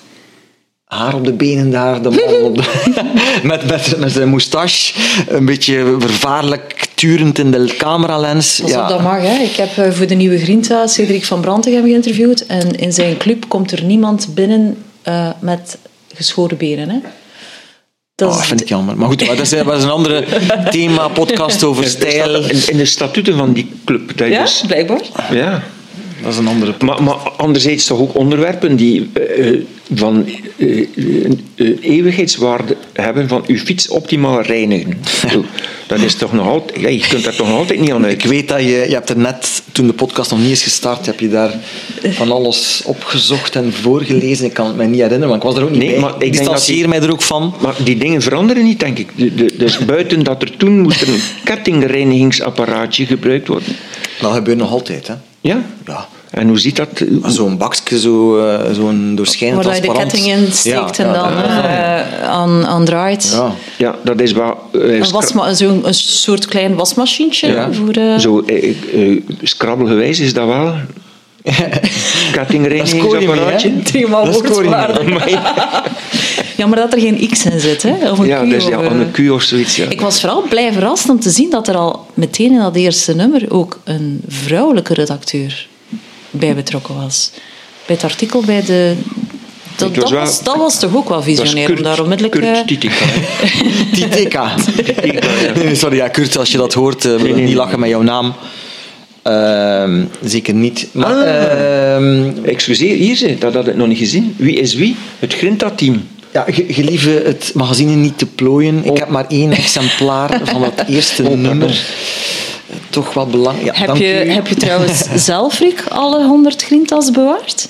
[0.89, 2.65] haar op de benen daar, de man op de,
[3.43, 4.95] met, met, met zijn moustache,
[5.29, 8.61] een beetje vervaarlijk turend in de cameralens.
[8.63, 9.21] Pas op, dat mag.
[9.21, 9.43] Hè.
[9.43, 13.49] Ik heb eh, voor de nieuwe Grinta Cedric van Brantegem geïnterviewd en in zijn club
[13.49, 15.79] komt er niemand binnen eh, met
[16.15, 16.89] geschoren benen.
[16.91, 16.99] Hè.
[18.15, 18.97] Dat Oh, vind ik jammer.
[18.97, 20.25] Maar goed, dat is, dat is een andere
[20.71, 22.45] thema, podcast over stijl.
[22.45, 24.17] In, in de statuten van die club.
[24.19, 25.01] Dat Ja, is, blijkbaar.
[25.31, 25.63] ja.
[26.23, 29.61] Dat is een andere Maar, maar anderzijds toch ook onderwerpen die eh, eh,
[29.95, 30.87] van eh,
[31.81, 34.99] eeuwigheidswaarde hebben van uw fiets optimaal reinigen.
[35.87, 36.81] Dat is toch nog altijd...
[36.81, 38.13] Ja, je kunt daar toch nog altijd niet aan uit.
[38.25, 41.07] Ik weet dat je, je hebt er net, toen de podcast nog niet is gestart,
[41.07, 41.55] heb je daar
[42.11, 44.45] van alles opgezocht en voorgelezen.
[44.45, 45.99] Ik kan het mij niet herinneren, want ik was er ook niet Nee, bij.
[46.01, 47.55] maar ik distancieer die- mij er ook van.
[47.61, 49.09] Maar die dingen veranderen niet, denk ik.
[49.17, 53.77] De- de- dus buiten dat er toen moest er een kettingreinigingsapparaatje gebruikt worden.
[54.21, 55.15] Dat gebeurt nog altijd, hè.
[55.41, 55.59] Ja?
[55.87, 56.07] Ja.
[56.31, 56.89] En hoe ziet dat?
[57.27, 60.13] Zo'n bakje, zo, eh, zo'n doorschijnend Waar je de transparant.
[60.23, 63.31] ketting in steekt Ja, en ja, dan eh, aan, aan draait.
[63.33, 63.53] Ja.
[63.77, 64.57] Ja, dat is wat...
[64.73, 67.47] eh, Een, scra- wasma- zo'n een soort klein wasmachientje.
[67.53, 67.73] Ja.
[67.73, 70.75] Voor, eh, Zo, eh, eh, scrabbelgewijs is dat wel.
[72.33, 73.75] Kettingreinigingsapparaatje.
[73.77, 74.27] Dat Tegen mijn
[76.59, 76.67] Dat scoor je woordwaarde.
[76.67, 78.11] Ja, maar dat er geen X in zit, hè?
[78.11, 79.77] Of een Ja, Q dus of, ja, eh, aan een Q of zoiets.
[79.77, 79.89] Ja.
[79.89, 83.15] Ik was vooral blij verrast om te zien dat er al meteen in dat eerste
[83.15, 85.67] nummer ook een vrouwelijke redacteur
[86.31, 87.31] bij betrokken was.
[87.87, 88.95] Bij het artikel bij de...
[89.77, 92.35] Dat, was dat, wel- was, dat was toch ook wel visionair om daar onmiddellijk...
[92.37, 92.85] eh, Kurt.
[94.13, 94.29] Nee,
[95.65, 97.89] nee, sorry, ja, Kurt, als je dat hoort, eh, we willen nee, niet lachen met
[97.89, 98.35] jouw naam.
[99.23, 100.87] Ehm, zeker niet.
[100.93, 101.95] Maar, Ah.
[101.95, 104.35] ehm, Excuseer, hier ze, dat had ik nog niet gezien.
[104.37, 104.97] Wie is wie?
[105.19, 106.07] Het Grinta-team.
[106.47, 108.85] Ja, ge- gelieve het magazine niet te plooien.
[108.85, 111.81] Ik heb maar één exemplaar van het eerste Oh, nummer.
[112.91, 113.67] Toch wel belangrijk.
[113.67, 114.31] Ja, heb, dank je, u.
[114.31, 117.69] heb je trouwens zelf, Rick, alle 100 grintas bewaard?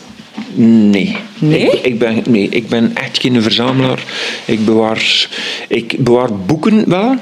[0.55, 1.17] Nee.
[1.39, 1.71] Nee?
[1.71, 4.03] Ik, ik ben, nee, ik ben echt geen verzamelaar.
[4.45, 5.29] Ik bewaar,
[5.69, 7.15] ik bewaar boeken wel.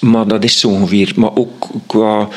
[0.00, 1.12] Maar dat is zo ongeveer.
[1.16, 2.28] Maar ook qua...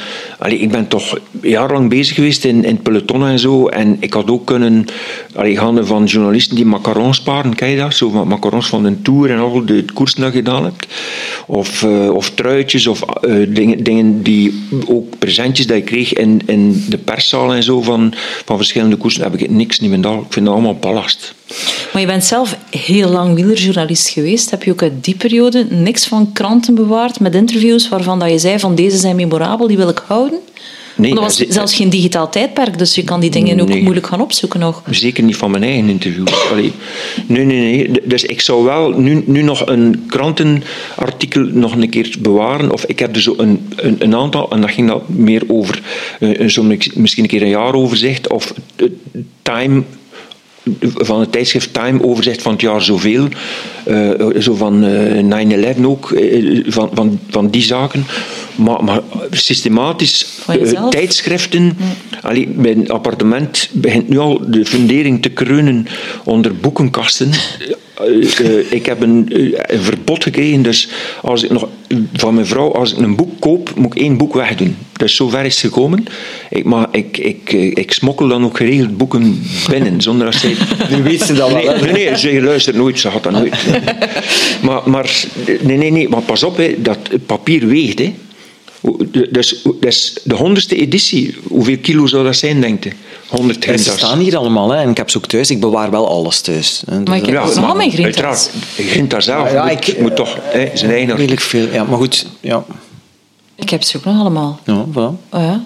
[0.47, 3.67] Ik ben toch jarenlang bezig geweest in, in peloton en zo.
[3.67, 4.85] En ik had ook kunnen...
[5.35, 7.93] Allee, gaande van journalisten die macarons sparen, ken je dat?
[7.93, 10.87] Zo van macarons van de Tour en al de koersen dat je gedaan hebt.
[11.47, 14.67] Of, eh, of truitjes of eh, dingen, dingen die...
[14.87, 18.13] Ook presentjes dat ik kreeg in, in de perszaal en zo van,
[18.45, 19.23] van verschillende koersen.
[19.23, 19.99] Heb ik niks niet meer.
[19.99, 21.35] Ik vind dat allemaal ballast.
[21.93, 24.49] Maar je bent zelf heel lang wielerjournalist geweest.
[24.51, 28.37] Heb je ook uit die periode niks van kranten bewaard met interviews waarvan dat je
[28.39, 30.39] zei van deze zijn memorabel, die wil ik houden?
[30.95, 33.67] Nee, Want er was ze- zelfs geen digitaal tijdperk, dus je kan die dingen ook
[33.67, 33.81] Nee.
[33.81, 34.83] moeilijk gaan opzoeken nog.
[34.89, 36.49] Zeker niet van mijn eigen interviews.
[36.51, 36.71] Allee.
[37.27, 38.01] Nee, nee, nee.
[38.03, 42.71] Dus ik zou wel nu, nu nog een krantenartikel nog een keer bewaren.
[42.71, 45.81] Of ik heb er zo een, een, een aantal, en dat ging dat meer over
[46.19, 48.27] eh, zo misschien een keer een jaar overzicht.
[48.29, 48.85] Of eh,
[49.41, 49.83] Time
[50.81, 53.27] van het tijdschrift Time overzicht van het jaar zoveel.
[53.85, 58.05] Eh, zo van eh 9-11 ook, eh, van, van, van die zaken.
[58.59, 61.77] Maar, maar systematisch eh, tijdschriften.
[62.21, 65.87] Allee, mijn appartement begint nu al de fundering te kreunen
[66.23, 67.31] onder boekenkasten.
[67.93, 70.89] Eh, eh, ik heb een, een verbod gekregen, dus
[71.21, 71.67] als ik nog,
[72.13, 74.77] van mijn vrouw, als ik een boek koop, moet ik één boek wegdoen.
[74.93, 76.05] Dus zover is het gekomen.
[76.49, 80.55] Ik, maar ik, ik, ik smokkel dan ook geregeld boeken binnen, zonder dat zij...
[80.89, 81.75] Nu weet ze dat wel.
[81.79, 83.55] Nee, nee, ze luistert nooit, ze had dat nooit.
[84.65, 85.25] maar, maar,
[85.61, 87.99] nee, nee, nee, maar pas op, hè, dat papier weegt.
[87.99, 88.13] Hè.
[89.31, 92.91] Dus, dus de honderdste editie, hoeveel kilo zou dat zijn, denkt u?
[93.27, 93.97] 100 Ze grintas.
[93.97, 94.81] staan hier allemaal, hè.
[94.81, 95.49] en ik heb ze ook thuis.
[95.51, 96.83] Ik bewaar wel alles thuis.
[96.89, 96.99] hè.
[96.99, 98.13] Maar ik heb Dus, ook allemaal mijn grintas.
[98.15, 101.15] Uiteraard, Grinta zelf Ja, moet, ik- moet toch hè, zijn eigen...
[101.15, 101.83] redelijk veel, ja.
[101.83, 102.65] Maar goed, ja.
[103.55, 104.59] Ik heb ze ook nog allemaal.
[104.65, 104.95] ja voilà.
[104.95, 105.63] Oh ja.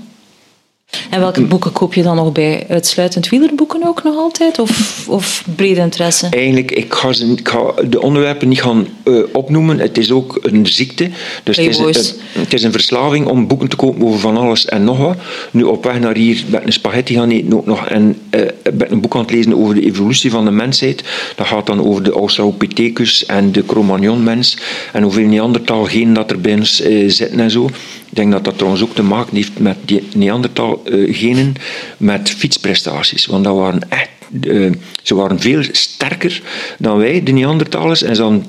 [1.10, 2.66] En welke boeken koop je dan nog bij?
[2.70, 4.60] Uitsluitend wielerboeken ook nog altijd?
[4.60, 6.28] Of, of brede interesse?
[6.30, 9.80] Eigenlijk, ik ga, ze, ik ga de onderwerpen niet gaan eh, opnoemen.
[9.80, 11.10] Het is ook een ziekte.
[11.44, 11.78] Dus het is,
[12.10, 15.18] een- het is een verslaving om boeken te kopen over van alles en nog wat.
[15.52, 17.86] Nu op weg naar hier ben ik een spaghetti gaan eten ook nog.
[17.88, 18.42] En eh,
[18.74, 21.04] ben ik een boek aan het lezen over de evolutie van de mensheid.
[21.36, 24.58] Dat gaat dan over de Australopithecus en de Cro-Magnon-mens.
[24.94, 27.70] En hoeveel Neandertal-genen dat er bij ons eh, zitten en zo.
[28.14, 31.54] Ik denk dat dat trouwens ook te maken heeft met die Neandertal-genen
[31.98, 33.26] met fietsprestaties.
[33.26, 34.10] Want dat waren echt
[34.42, 34.72] eh,
[35.04, 36.42] ze waren veel sterker
[36.80, 38.46] dan wij, de Neandertalers, en ze hadden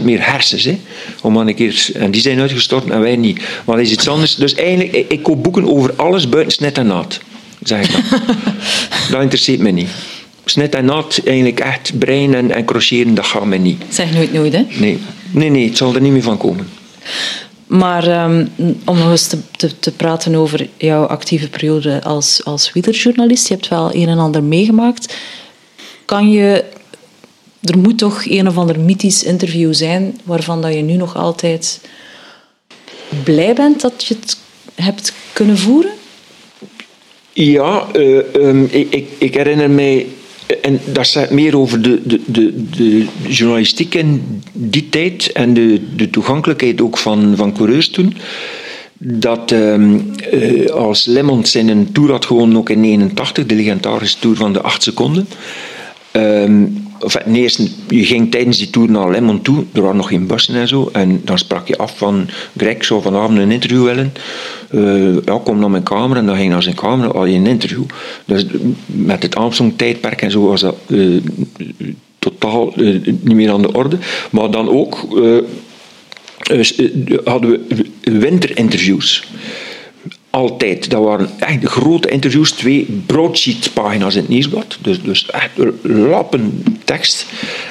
[0.00, 0.64] 20% meer hersens.
[0.64, 0.78] Hè,
[1.22, 3.40] om een keer, en die zijn uitgestorven en wij niet.
[3.64, 4.34] Maar dat is iets anders.
[4.34, 7.20] Dus eigenlijk, ik, ik koop boeken over alles buiten snit en naad.
[7.62, 8.20] Zeg ik dan.
[9.10, 9.88] dat interesseert me niet.
[10.44, 13.82] Snit en naad, eigenlijk echt brein en, en crocheteren, dat gaat mij niet.
[13.88, 14.64] Zeg nooit nooit, hè?
[14.78, 14.98] Nee.
[15.30, 16.68] nee, nee, het zal er niet meer van komen.
[17.68, 18.46] Maar ehm,
[18.84, 23.48] om nog eens te, te, te praten over jouw actieve periode als, als wielerjournalist.
[23.48, 25.16] Je hebt wel een en ander meegemaakt.
[26.04, 26.64] Kan je...
[27.60, 31.80] Er moet toch een of ander mythisch interview zijn waarvan dat je nu nog altijd
[33.24, 34.38] blij bent dat je het
[34.74, 35.92] hebt kunnen voeren?
[37.32, 40.06] Ja, eh, ehm, ik, ik, ik herinner mij,
[40.62, 45.80] en dat zegt meer over de, de, de, de journalistiek in die tijd en de,
[45.96, 48.16] de toegankelijkheid ook van, van coureurs toen.
[48.98, 49.98] Dat ehm,
[50.30, 54.52] eh, als Lemmond zijn een tour had gewonnen, ook in 89, de legendarische tour van
[54.52, 55.28] de 8 seconden.
[56.10, 56.64] Ehm,
[57.00, 60.26] enfin, ten eerste, je ging tijdens die tour naar Lemon toe, er waren nog geen
[60.26, 64.12] bussen en zo, en dan sprak je af van, Greg, zou vanavond een interview willen.
[64.70, 67.46] Eh, ja, kom naar mijn kamer, en dan ging naar zijn kamer, had je een
[67.46, 67.84] interview.
[68.24, 68.46] Dus
[68.86, 71.20] met het Armstrong-tijdperk en zo was dat eh,
[72.18, 73.98] totaal eh, niet meer aan de orde.
[74.30, 75.36] Maar dan ook eh,
[76.58, 79.24] eh, hadden we winterinterviews.
[80.30, 80.90] Altijd.
[80.90, 84.78] Dat waren echt grote interviews, twee broadsheet-pagina's in het nieuwsblad.
[84.80, 85.50] Dus, dus echt
[85.82, 87.26] lappen tekst.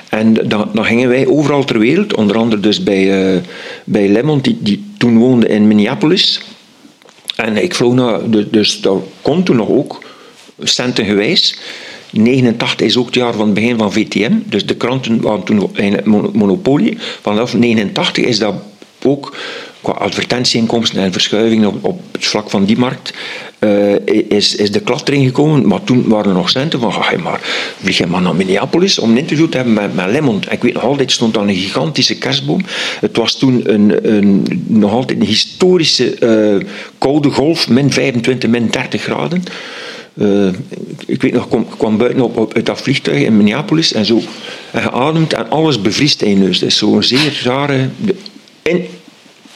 [0.10, 3.42] En dan, dan gingen wij overal ter wereld, onder andere dus bij, uh,
[3.84, 6.42] bij Lemond, die, die toen woonde in Minneapolis.
[7.36, 10.04] En ik vloog naar, dus, dus dat kon toen nog ook,
[10.60, 11.60] centengewijs.
[12.12, 14.34] 89 is ook het jaar van het begin van VTM.
[14.46, 16.98] Dus de kranten waren toen een monopolie.
[17.22, 18.54] Vanaf 89 is dat
[19.04, 19.36] ook
[19.82, 23.14] qua advertentieinkomsten en verschuivingen op, het vlak van die markt
[23.60, 23.96] uh,
[24.30, 25.68] is, is de klad erin gekomen.
[25.68, 27.40] Maar toen waren er nog centen van, ga maar,
[27.82, 30.52] vlieg je maar naar Minneapolis om een interview te hebben met, met.
[30.52, 32.62] Ik weet nog altijd, stond daar een gigantische kerstboom.
[33.00, 36.16] Het was toen een, een, nog altijd een historische
[36.60, 39.44] uh, koude golf, min 25, min 30 graden.
[40.14, 40.48] Uh,
[41.06, 44.22] ik weet nog, ik kwam, buiten op, op, uit dat vliegtuig in Minneapolis en zo
[44.72, 46.60] en geademd en alles bevriest in je neus.
[46.60, 47.90] Dat is zo'n zeer rare...
[48.62, 48.86] In,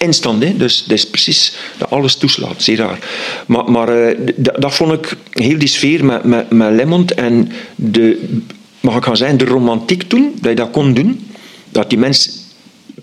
[0.02, 3.00] instant, dus dat is precies dat alles toeslaat, zeer raar.
[3.46, 8.30] Maar, maar uh, dat, vond ik heel die sfeer met, met, met Lemond en de,
[8.80, 11.30] mag ik gaan zeggen, de romantiek toen, dat je dat kon doen,
[11.70, 12.32] dat die mensen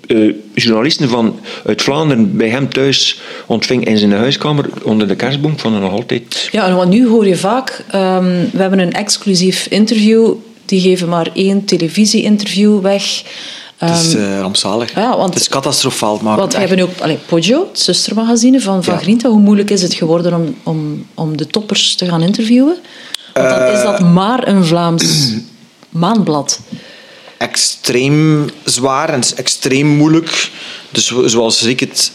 [0.06, 5.58] uh, journalisten van, uit Vlaanderen bij hem thuis ontving in zijn huiskamer onder de kerstboom.
[5.58, 6.48] Vond nog altijd...
[6.52, 7.84] Ja, want nu hoor je vaak...
[7.94, 10.34] Um, we hebben een exclusief interview.
[10.64, 13.22] Die geven maar één televisie-interview weg.
[13.78, 14.94] Het is uh, rampzalig.
[14.94, 16.18] Ja, want, het is catastrofaal.
[16.22, 19.00] Maar want we hebben ook allee, Poggio, het zustermagazine van, van ja.
[19.00, 19.28] Grinta.
[19.28, 22.78] Hoe moeilijk is het geworden om, om, om de toppers te gaan interviewen?
[23.34, 25.32] Want dan uh, is dat maar een Vlaams
[25.88, 26.60] maandblad
[27.38, 30.50] extreem zwaar en extreem moeilijk.
[30.90, 32.12] Dus zoals Rick het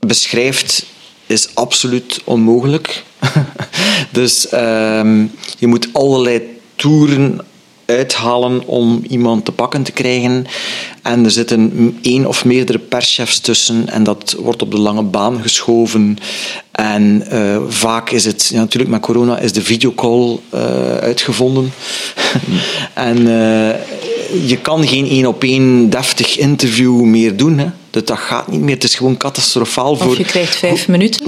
[0.00, 0.84] beschrijft,
[1.26, 3.02] is absoluut onmogelijk.
[4.12, 7.40] dus um, je moet allerlei toeren
[7.86, 10.46] uithalen om iemand te pakken te krijgen.
[11.02, 15.42] En er zitten één of meerdere perschefs tussen en dat wordt op de lange baan
[15.42, 16.18] geschoven.
[16.70, 20.60] En uh, vaak is het, ja, natuurlijk met corona is de videocall uh,
[20.96, 21.72] uitgevonden.
[22.94, 23.70] en uh,
[24.46, 27.58] je kan geen één op één deftig interview meer doen.
[27.58, 27.66] Hè.
[27.90, 28.74] Dat, dat gaat niet meer.
[28.74, 29.90] Het is gewoon catastrofaal.
[29.90, 31.26] Of voor je krijgt vijf minuten.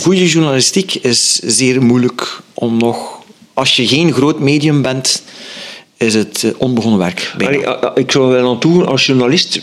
[0.00, 3.20] Goede journalistiek is zeer moeilijk om nog...
[3.54, 5.22] Als je geen groot medium bent,
[6.02, 7.34] is het onbegonnen werk.
[7.38, 9.60] Allee, ik zou wel aan toe als journalist...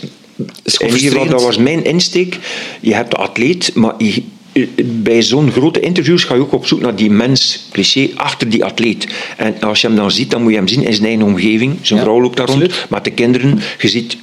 [0.78, 2.38] In ieder geval, dat was mijn insteek.
[2.80, 4.22] Je hebt de atleet, maar je,
[4.52, 8.48] eh, bij zo'n grote interviews ga je ook op zoek naar die mens, cliché, achter
[8.48, 9.06] die atleet.
[9.36, 11.76] En als je hem dan ziet, dan moet je hem zien in zijn eigen omgeving.
[11.82, 13.60] Zijn Ja, vrouw loopt daar rond, met de kinderen.
[13.78, 14.16] Je ziet,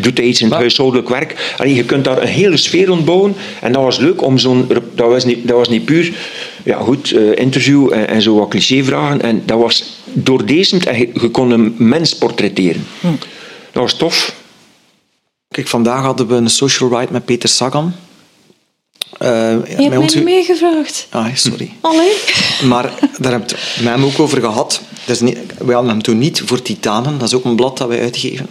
[0.00, 1.54] doet hij iets in het huishoudelijk werk.
[1.58, 3.34] Allee, je kunt daar een hele sfeer rondbouwen.
[3.60, 4.66] En dat was leuk om zo'n...
[4.94, 6.12] Dat was niet, dat was niet puur...
[6.64, 9.22] Ja, goed, eh, interview en, en zo wat clichévragen.
[9.22, 9.84] En dat was
[10.22, 12.86] doordezend en je, je kon een mens portretteren.
[13.72, 14.34] Dat was tof.
[15.48, 17.92] Kijk, vandaag hadden we een social ride met Peter Sagan.
[19.18, 21.06] Eh, Je hebt mij niet meegevraagd.
[21.10, 21.72] Ah, sorry.
[21.80, 22.12] Allee.
[22.64, 24.80] Maar daar hebben we het met hem ook over gehad.
[25.04, 27.18] Dat is niet, wij hadden hem toen niet voor Titanen.
[27.18, 28.46] Dat is ook een blad dat wij uitgeven.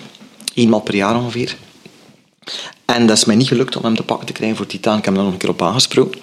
[0.53, 1.56] Eenmaal per jaar ongeveer.
[2.86, 4.97] En dat is mij niet gelukt om hem te pakken te krijgen voor Titaan.
[4.97, 6.19] Ik heb hem nog een keer op aangesproken.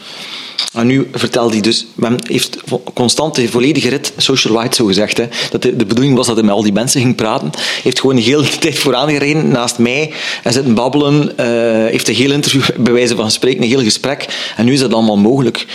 [0.72, 1.87] En nu vertelde hij dus...
[1.94, 2.58] Men heeft
[2.94, 6.37] constant de volledige rit, social ride zo gezegd, hè, dat de, de bedoeling was dat
[6.37, 7.50] hij met al die mensen ging praten.
[7.82, 11.38] heeft gewoon de hele tijd vooraan gereden naast mij en zitten babbelen.
[11.38, 11.46] eh,
[11.90, 14.52] heeft een heel interview, bij wijze van spreken, een heel gesprek.
[14.56, 15.66] En nu is dat allemaal mogelijk.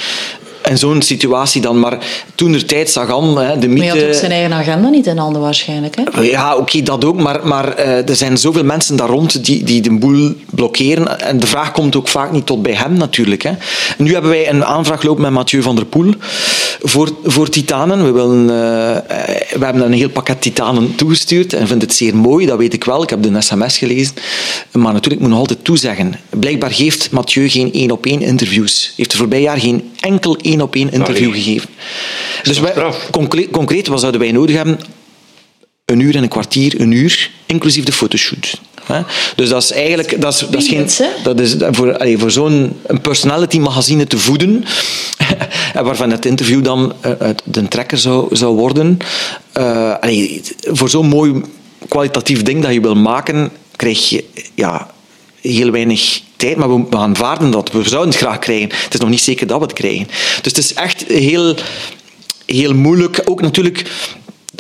[0.62, 1.80] En zo'n situatie dan.
[1.80, 1.98] Maar
[2.36, 3.84] toen de tijd zag aan, de Maar mythe...
[3.84, 5.96] je had ook zijn eigen agenda niet in handen waarschijnlijk.
[5.96, 6.22] Hè?
[6.22, 7.22] Ja, oké, dat ook.
[7.22, 11.20] Maar, maar eh, er zijn zoveel mensen daar rond die, die de boel blokkeren.
[11.20, 13.44] En de vraag komt ook vaak niet tot bij hem natuurlijk.
[13.44, 13.52] Hè.
[13.98, 16.14] Nu hebben wij een aanvraag lopen met Mathieu van der Poel
[16.82, 18.06] voor, voor Titanen.
[18.06, 19.04] We, willen, eh, eh,
[19.60, 22.84] we hebben een heel pakket Titanen toegestuurd en vinden het zeer mooi, dat weet ik
[22.84, 23.04] wel.
[23.04, 24.14] Ik heb de sms gelezen.
[24.72, 26.14] Maar natuurlijk moet ik nog altijd toezeggen.
[26.30, 28.94] Blijkbaar geeft Mathieu geen één-op-één interviews.
[28.96, 31.42] Heeft er voorbij jaar geen enkel één-op-één interview Allee.
[31.42, 31.70] gegeven.
[32.44, 32.74] Dus wij,
[33.12, 34.80] concreet, concreet, wat zouden wij nodig hebben?
[35.90, 38.62] een uur en een kwartier, een uur, inclusief de fotoshoot.
[38.84, 39.02] Hè?
[39.36, 40.88] Dus dat is eigenlijk dat is, dat is geen,
[41.24, 44.66] dat is voor, allee, voor zo'n een personality magazine te voeden,
[45.78, 48.98] en waarvan het interview dan eh, uit de trekker zou, zou worden.
[49.52, 51.42] eh, allee, voor zo'n mooi
[51.88, 54.24] kwalitatief ding dat je wil maken, krijg je
[54.56, 54.92] ja,
[55.42, 57.72] heel weinig tijd, maar we, aanvaarden dat.
[57.72, 58.70] We zouden het graag krijgen.
[58.70, 60.08] Het is nog niet zeker dat we het krijgen.
[60.08, 61.56] Dus het is echt heel,
[62.46, 63.22] heel moeilijk.
[63.26, 63.90] Ook natuurlijk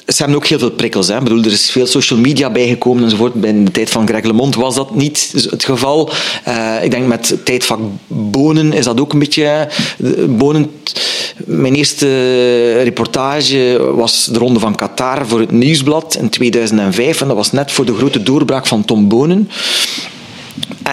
[0.07, 1.07] ze hebben ook heel veel prikkels.
[1.07, 1.17] Hè.
[1.17, 3.33] Ik bedoel, er is veel social media bijgekomen enzovoort.
[3.33, 6.09] Bij de tijd van Greg LeMond was dat niet het geval.
[6.43, 9.67] Eh, ik denk met het tijdvak Bonen is dat ook een beetje...
[10.27, 10.71] Bonen,
[11.35, 17.21] mijn eerste reportage was de Ronde van Qatar voor het Nieuwsblad in 2005.
[17.21, 19.49] En dat was net voor de grote doorbraak van Tom Bonen.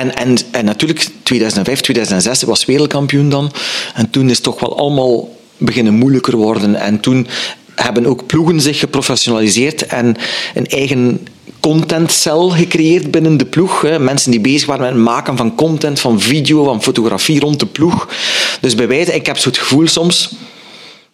[0.01, 3.53] En, en, en natuurlijk, 2005, 2006 was wereldkampioen dan.
[3.95, 6.75] En toen is het toch wel allemaal beginnen moeilijker worden.
[6.75, 7.27] En toen
[7.75, 10.17] hebben ook ploegen zich geprofessionaliseerd en
[10.55, 11.27] een eigen
[11.61, 13.99] contentcel gecreëerd binnen de ploeg.
[13.99, 17.67] Mensen die bezig waren met het maken van content, van video, van fotografie rond de
[17.67, 18.09] ploeg.
[18.61, 20.31] Dus bij wijze, ik heb zo het gevoel soms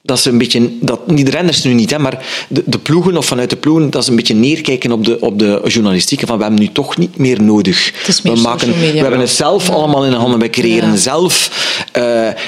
[0.05, 3.17] dat ze een beetje, dat, niet de renners nu niet, hè, maar de, de ploegen
[3.17, 6.21] of vanuit de ploegen, dat ze een beetje neerkijken op de, op de journalistiek.
[6.27, 7.93] Van we hebben nu toch niet meer nodig.
[7.99, 8.93] Het is meer we, maken, media.
[8.93, 10.39] we hebben het zelf allemaal in de handen.
[10.41, 10.97] We creëren Ja.
[10.97, 11.51] zelf.
[11.93, 12.03] eh,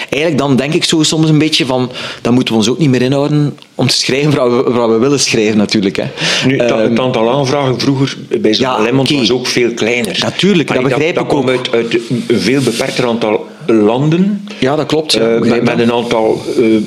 [0.09, 1.91] eigenlijk dan denk ik zo soms een beetje van,
[2.23, 4.35] dan moeten we ons ook niet meer inhouden om te schrijven
[4.75, 5.97] wat we, willen schrijven natuurlijk.
[5.97, 6.05] Hè.
[6.47, 10.19] Nu, het, Ehm, het aantal aanvragen vroeger bij zo'n ja, was ook veel kleiner.
[10.21, 11.49] Natuurlijk, dat begrijp dat ik ook.
[11.49, 14.49] Uit, uit een veel beperkter aantal landen.
[14.61, 15.13] ja, dat klopt.
[15.13, 16.81] Ja, Eh, met, met een aantal eh,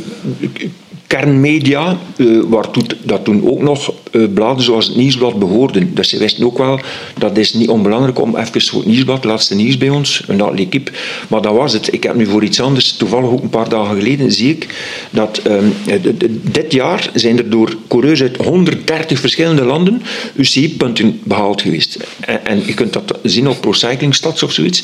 [1.07, 5.93] kernmedia, eh, waartoe dat toen ook nog eh, bladen zoals het Nieuwsblad behoorden.
[5.93, 6.79] Dus ze wisten ook wel,
[7.17, 10.55] dat is niet onbelangrijk om even voor het Nieuwsblad, laatste nieuws bij ons, en dat
[11.27, 11.93] maar dat was het.
[11.93, 14.67] Ik heb nu voor iets anders, toevallig ook een paar dagen geleden, zie ik
[15.09, 15.99] dat ehm, eh,
[16.41, 20.01] dit jaar zijn er door coureurs uit 130 verschillende landen
[20.35, 21.97] UCI-punten behaald geweest.
[22.43, 24.83] En, je kunt dat zien op Pro Cycling Stats of zoiets.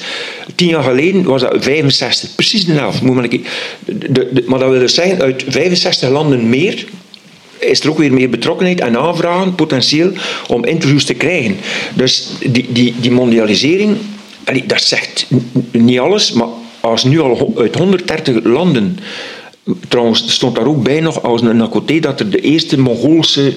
[0.55, 3.01] Tien jaar geleden was dat 65, precies de helft.
[3.01, 3.45] Moet maar, een
[4.45, 6.85] maar dat wil dus zeggen, uit 65 landen meer
[7.69, 10.11] is er ook weer meer betrokkenheid en aanvragen, potentieel,
[10.47, 11.57] om interviews te krijgen.
[11.95, 13.97] Dus die, die, die mondialisering,
[14.65, 15.27] dat zegt
[15.71, 16.47] niet alles, maar
[16.79, 18.99] als nu al uit 130 landen,
[19.87, 23.53] trouwens stond daar ook bij nog als een Nakoté dat er de eerste Mongoolse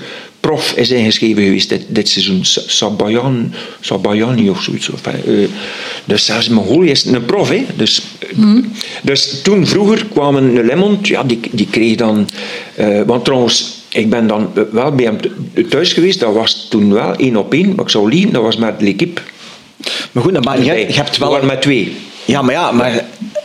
[0.47, 4.89] prof is ingeschreven geweest dit, dit seizoen, Sa- Sabayan, Sabayani of zoiets.
[4.91, 5.13] Of, eh,
[6.05, 7.49] dus zelfs Mongolië is een prof.
[7.49, 7.65] Hè.
[7.77, 8.39] Dus, eh,
[9.03, 12.29] dus toen vroeger kwamen een Lemond, ja, die, die kreeg dan...
[12.75, 15.19] eh, want trouwens, ik ben dan wel bij hem
[15.69, 18.57] thuis geweest, dat was toen wel één op één, maar ik zou liegen, dat was
[18.57, 19.21] met l'équipe.
[20.13, 20.79] Maar goed, dat maakt niet uit.
[20.79, 20.95] erbij.
[20.95, 21.31] Je hebt We wel...
[21.33, 21.97] waren met twee.
[22.25, 23.05] Ja, maar ja, maar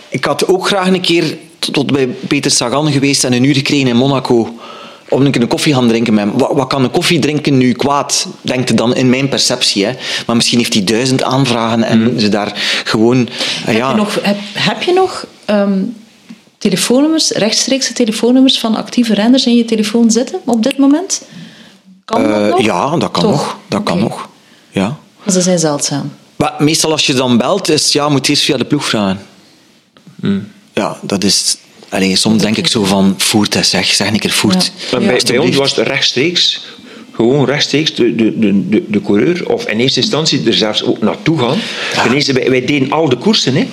[0.10, 3.56] ik had ook graag een keer tot, tot bij Peter Sagan geweest en een uur
[3.56, 4.56] gekregen in Monaco.
[5.12, 6.38] Om een keer een koffie gaan drinken met hem.
[6.38, 8.28] Wat, wat kan een koffie drinken nu kwaad?
[8.41, 9.86] Denkt hij dan in mijn perceptie.
[9.86, 9.91] Hè?
[10.26, 13.28] Maar misschien heeft hij duizend aanvragen en moeten ze daar gewoon.
[13.28, 13.34] eh,
[13.65, 13.89] Heb, ja.
[13.89, 15.80] je nog, heb, heb je nog ehm,
[16.58, 21.21] telefoonnummers, rechtstreekse telefoonnummers van actieve renners in je telefoon zitten op dit moment?
[22.06, 22.62] Kan dat Eh, nog?
[22.62, 23.32] ja, dat kan Toch?
[23.32, 23.58] nog.
[23.67, 24.30] Dat kan nog.
[24.69, 24.97] Ja.
[25.24, 26.12] Maar Ze zijn zeldzaam.
[26.36, 29.19] Maar meestal als je dan belt, is ja, moet je eerst via de ploeg vragen.
[30.21, 30.39] Ja,
[30.74, 31.58] ja, dat is...
[31.91, 34.71] Allee, soms denk ik zo van, voert hè, zeg, zeg een keer voert.
[34.91, 34.99] Ja.
[34.99, 36.62] Maar bij, bij ons was het rechtstreeks,
[37.12, 41.01] gewoon rechtstreeks de, de, de, de, de coureur, of in eerste instantie er zelfs ook
[41.01, 41.58] naartoe gaan.
[42.04, 43.56] Ten eerste, wij, wij deden al de koersen.
[43.56, 43.67] Hè.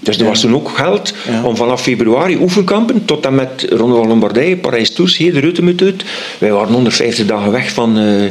[0.00, 1.42] Dus er was toen ook geld Ja.
[1.44, 6.04] om vanaf februari oefenkampen tot en met Ronde van Lombardije, Parijs-Tours, hier de Rutemut uit.
[6.38, 8.30] Wij waren 150 dagen weg van, eh,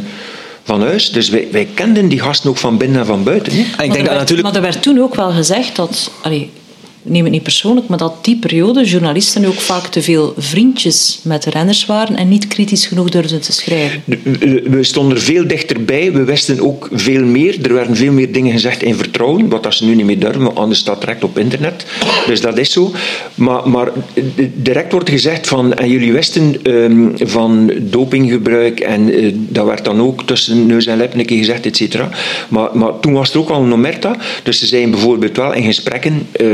[0.64, 3.54] van huis, dus wij, wij kenden die gasten ook van binnen en van buiten.
[3.54, 3.60] Hè.
[3.60, 4.48] En ik maar, denk er dat werd, natuurlijk...
[4.48, 6.50] maar er werd toen ook wel gezegd dat, allee,
[7.04, 11.46] neem het niet persoonlijk, maar dat die periode journalisten ook vaak te veel vriendjes met
[11.46, 14.02] renners waren en niet kritisch genoeg durfden te schrijven.
[14.72, 16.12] We stonden er veel dichterbij.
[16.12, 17.66] We wisten ook veel meer.
[17.66, 20.44] Er werden veel meer dingen gezegd in vertrouwen, wat dat ze nu niet meer durven,
[20.44, 21.86] want anders staat direct op internet.
[22.28, 22.92] Dus dat is zo.
[23.36, 23.92] Maar, maar
[24.54, 30.02] direct wordt gezegd van, en jullie wisten ehm, van dopinggebruik, en eh, dat werd dan
[30.02, 32.10] ook tussen neus en lippen een keer gezegd, et cetera.
[32.50, 34.16] Maar, maar toen was er ook al een omerta.
[34.44, 36.48] Dus ze zijn bijvoorbeeld wel in gesprekken, eh,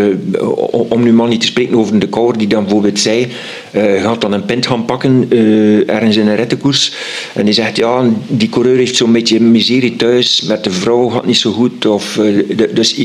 [0.90, 3.28] om nu maar niet te spreken over de kouwer, die dan bijvoorbeeld zei,
[3.72, 6.94] eh, je gaat dan een pint gaan pakken, eh, ergens in een rettenkoers.
[7.34, 11.26] En die zegt, ja, die coureur heeft zo'n beetje miserie thuis, met de vrouw gaat
[11.26, 11.86] niet zo goed.
[11.86, 12.96] Of, eh, de- dus,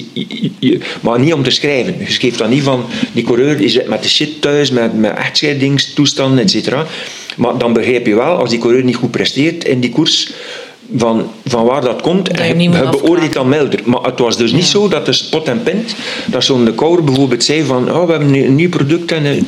[1.01, 1.95] maar niet om te schrijven.
[1.99, 6.39] Je schreef dan niet van, die coureur zit met de shit thuis, met, met echtscheidingstoestanden,
[6.45, 6.87] et cetera.
[7.37, 10.33] Maar dan begrijp je wel, als die coureur niet goed presteert in die koers,
[10.97, 12.27] van, van waar dat komt.
[12.27, 13.81] Dat je en je moet beoordeelt dan milder.
[13.85, 15.95] Maar het was dus niet zo dat de spot en pint,
[16.27, 19.25] dat zo'n de bijvoorbeeld zei van, oh, we hebben een nieuw product en...
[19.27, 19.43] eh,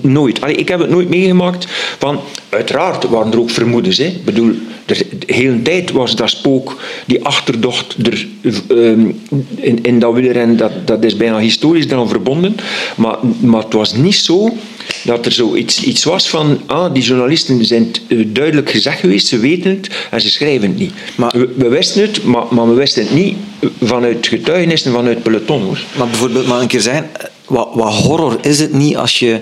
[0.00, 0.40] Nooit.
[0.40, 1.66] Allee, ik heb het nooit meegemaakt.
[1.98, 3.98] Van, uiteraard waren er ook vermoedens.
[3.98, 4.04] Hè.
[4.04, 4.54] Ik bedoel,
[4.86, 8.26] er, de hele tijd was dat spook, die achterdocht er,
[8.68, 9.10] ehm,
[9.54, 12.56] in, in dat wielrennen, dat, dat is bijna historisch dan verbonden.
[12.96, 14.56] Maar, maar het was niet zo
[15.04, 19.26] dat er zoiets iets was van, ah, die journalisten zijn het, eh, duidelijk gezegd geweest,
[19.26, 20.92] ze weten het en ze schrijven het niet.
[21.14, 23.36] Maar- we, we wisten het, maar, maar we wisten het niet
[23.82, 25.62] vanuit getuigenissen vanuit peloton.
[25.62, 25.80] Hoor.
[25.96, 27.10] Maar bijvoorbeeld, maar een keer zeggen,
[27.46, 29.40] wat, wat horror is het niet als je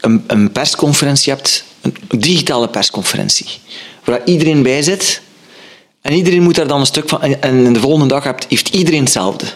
[0.00, 3.46] een, een persconferentie hebt, een digitale persconferentie,
[4.06, 5.20] waar iedereen bij zit
[6.00, 8.68] en iedereen moet daar dan een stuk van, en, en de volgende dag hebt, heeft
[8.68, 9.46] iedereen hetzelfde.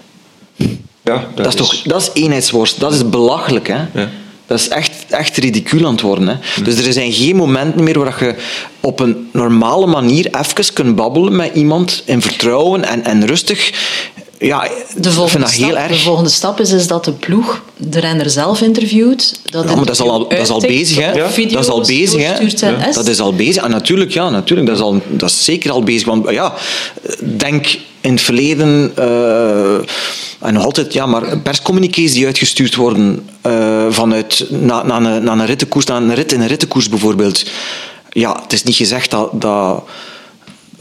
[1.02, 3.78] Ja, Dat, is toch, dat is eenheidsworst, dat is belachelijk, hè?
[3.94, 4.10] Ja.
[4.46, 6.28] Dat is echt, echt ridicuul aan het worden.
[6.28, 6.62] Hè?
[6.62, 8.34] Dus er zijn geen momenten meer waar je
[8.80, 13.72] op een normale manier even kunt babbelen met iemand in vertrouwen en, en rustig.
[14.42, 16.02] Ja, De volgende, dat heel stap, de erg.
[16.02, 19.40] volgende stap is, is dat de ploeg de renner zelf interviewt.
[19.44, 21.12] Dat Ja, maar dat is al, dat is al bezig, hè?
[21.12, 22.66] Ja, dat is al bezig, hè?
[22.66, 22.92] hè?
[22.92, 23.62] Dat is al bezig.
[23.62, 26.06] En natuurlijk, ja, natuurlijk, dat is, al, dat is zeker al bezig.
[26.06, 26.54] Want ja,
[27.20, 27.66] denk
[28.00, 29.74] in het verleden, eh,
[30.40, 35.32] en nog altijd, ja, maar perscommuniqués die uitgestuurd worden eh, vanuit, na, na, een, na
[35.32, 37.44] een rittenkoers, na een rit in een rittenkoers bijvoorbeeld.
[38.10, 39.82] Ja, het is niet gezegd dat, dat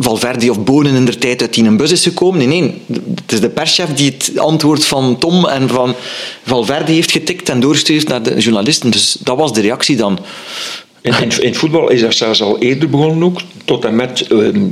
[0.02, 2.38] Valverde of Bonen in der tijd uit die een bus is gekomen.
[2.38, 2.82] Nee, nee.
[3.16, 5.96] Het is de perschef die het antwoord van Tom en van
[6.44, 8.92] Valverde heeft getikt en doorgestuurd naar de journalisten.
[8.92, 10.20] Dus dat was de reactie dan.
[11.02, 14.68] In, in, het voetbal is dat zelfs al eerder begonnen ook, tot en met ehm,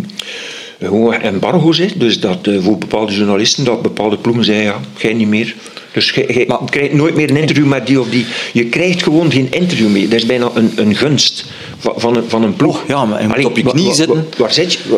[0.80, 1.82] gewoon embargo's.
[1.96, 5.56] Dus dat eh, voor bepaalde journalisten, dat bepaalde ploegen zeiden, ja, jij niet meer.
[5.98, 8.26] Dus jij Maar- krijgt nooit meer een interview met die of die.
[8.54, 10.10] Je krijgt gewoon geen interview meer.
[10.10, 11.46] Dat is bijna een, een gunst
[11.78, 12.84] van, van, een, van een ploeg.
[12.88, 14.16] Ja, maar je moet Allee, op je knie wa- zitten.
[14.16, 14.80] wa- Waar zit je?
[14.90, 14.98] Wa-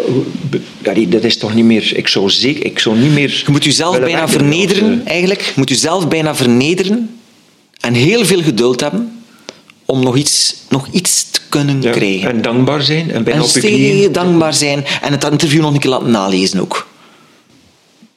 [0.83, 1.91] wa- Allee, dat is toch niet meer...
[1.97, 3.29] Ik zou, zeker, ik zou niet meer...
[3.45, 5.41] Je moet jezelf bijna vernederen, eh, eigenlijk.
[5.41, 7.09] Je moet jezelf bijna vernederen
[7.79, 9.21] en heel veel geduld hebben
[9.85, 12.29] om nog iets, nog iets te kunnen ja, krijgen.
[12.29, 14.11] En dankbaar zijn en bijna En je knieën.
[14.11, 16.87] dankbaar zijn en het interview nog een keer laten nalezen ook.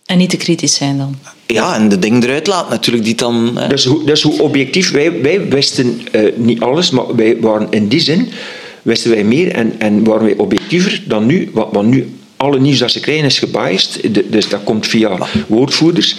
[0.07, 1.17] En niet te kritisch zijn dan.
[1.53, 3.59] Ja, en de dingen eruit laten natuurlijk die dan...
[3.59, 7.67] eh, Dus hoe, dus hoe objectief, wij, wij wisten eh, niet alles, maar wij waren
[7.71, 8.29] in die zin,
[8.83, 12.79] wisten wij meer en, en waren wij objectiever dan nu, want, want nu alle nieuws
[12.79, 16.17] dat ze krijgen is gebiased, de- dus dat komt via woordvoerders.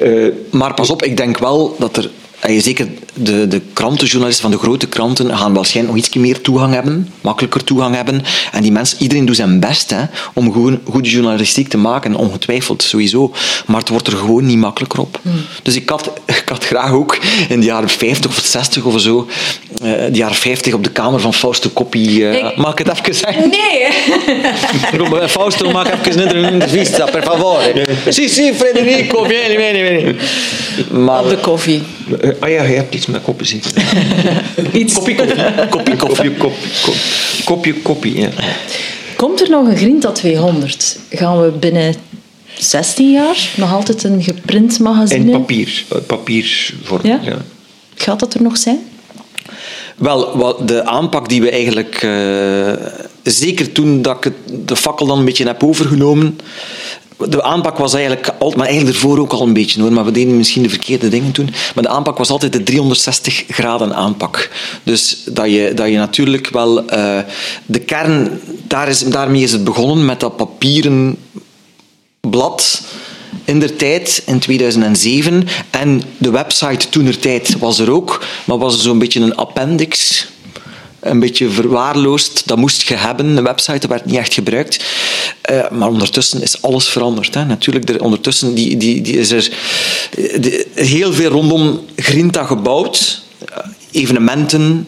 [0.00, 2.10] Eh, Maar pas op, ik denk wel dat er...
[2.58, 7.12] Zeker de, de krantenjournalisten van de grote kranten gaan waarschijnlijk nog iets meer toegang hebben,
[7.20, 8.22] makkelijker toegang hebben.
[8.52, 10.02] En die mensen, iedereen doet zijn best hè,
[10.34, 13.32] om gewoon goede journalistiek te maken, ongetwijfeld, sowieso.
[13.66, 15.20] Maar het wordt er gewoon niet makkelijker op.
[15.62, 16.10] Dus ik had,
[16.42, 19.26] ik had graag ook in de jaren 50 of 60 of zo,
[19.82, 22.98] eh, de jaren 50 op de kamer van Fausto Coppi, eh, Ik- mag ik het
[22.98, 23.48] even zeggen?
[23.50, 25.28] Nee!
[25.28, 27.86] Fausto, mag even een intervista, per favore.
[28.08, 30.16] Sì, sì, Federico, vieni, vieni, vieni.
[31.04, 31.82] Maar, Op de koffie.
[32.20, 33.65] eh, ah ja, je hebt iets met koppen zitten.
[34.80, 34.94] Iets.
[34.94, 35.14] Koppie,
[35.70, 35.96] koppie, koffie.
[35.96, 36.52] Kopje, kop,
[36.84, 36.94] kop,
[37.44, 38.20] kopje, koppie.
[38.20, 38.28] Ja.
[39.16, 40.98] Komt er nog een Grinta 200?
[41.10, 41.94] Gaan we binnen
[42.58, 45.24] 16 jaar nog altijd een geprint magazine?
[45.24, 47.06] In papier, eh, papiervorm.
[47.06, 47.20] Ja?
[47.22, 47.36] Ja.
[47.94, 48.78] Gaat dat er nog zijn?
[49.96, 52.86] Wel, wat de aanpak die we eigenlijk, eh,
[53.22, 56.38] zeker toen dat ik het- de fakkel dan een beetje heb overgenomen,
[57.18, 60.10] de aanpak was eigenlijk altijd, maar eigenlijk ervoor ook al een beetje hoor, maar we
[60.10, 61.50] deden misschien de verkeerde dingen toen.
[61.74, 64.50] Maar de aanpak was altijd de 360 graden aanpak.
[64.82, 67.18] Dus dat je, dat je natuurlijk wel uh,
[67.66, 71.16] de kern, daar is, daarmee is het begonnen met dat papieren
[72.20, 72.82] blad
[73.44, 75.48] in der tijd, in 2007.
[75.70, 80.26] En de website toen der tijd was er ook, maar was zo'n beetje een appendix
[81.06, 82.42] een beetje verwaarloosd.
[82.46, 84.84] Dat moest je hebben, een website, werd niet echt gebruikt.
[85.50, 87.34] Uh, maar ondertussen is alles veranderd.
[87.34, 87.44] Hè.
[87.44, 89.52] Natuurlijk, er, ondertussen die, die, die is er
[90.74, 93.22] heel veel rondom Grinta gebouwd.
[93.50, 93.56] Uh,
[93.90, 94.86] evenementen,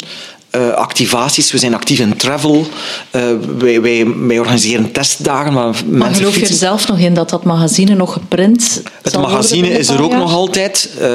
[0.57, 1.53] uh, activaties.
[1.53, 2.67] We zijn actief in travel.
[3.13, 3.23] Uh,
[3.59, 5.53] wij, wij, wij, organiseren testdagen.
[5.53, 9.69] Waar maar geloof je er zelf nog in dat dat magazine nog geprint Het magazine
[9.69, 10.91] is er ook nog altijd.
[11.01, 11.07] Uh,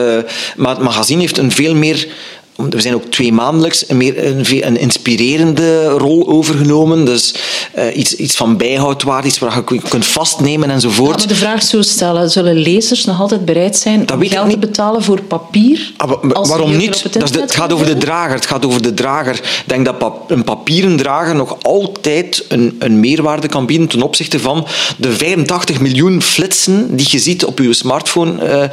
[0.55, 2.07] maar het magazine heeft een veel meer
[2.55, 7.05] we zijn ook twee maandelijks een, meer, een, een inspirerende rol overgenomen.
[7.05, 7.33] Dus
[7.77, 11.09] uh, iets, iets van bijhoudwaarde, iets waar je kunt vastnemen enzovoort.
[11.09, 14.57] Ja, maar de vraag zo stellen, zullen lezers nog altijd bereid zijn om geld te
[14.57, 15.91] betalen voor papier?
[15.97, 17.03] Ah, waarom niet?
[17.03, 18.35] Het, dat het, gaat over de drager.
[18.35, 19.33] Het gaat over de drager.
[19.33, 24.01] Ik denk dat pap, een papieren drager nog altijd een, een meerwaarde kan bieden ten
[24.01, 28.63] opzichte van de 85 miljoen flitsen die je ziet op je smartphone uh,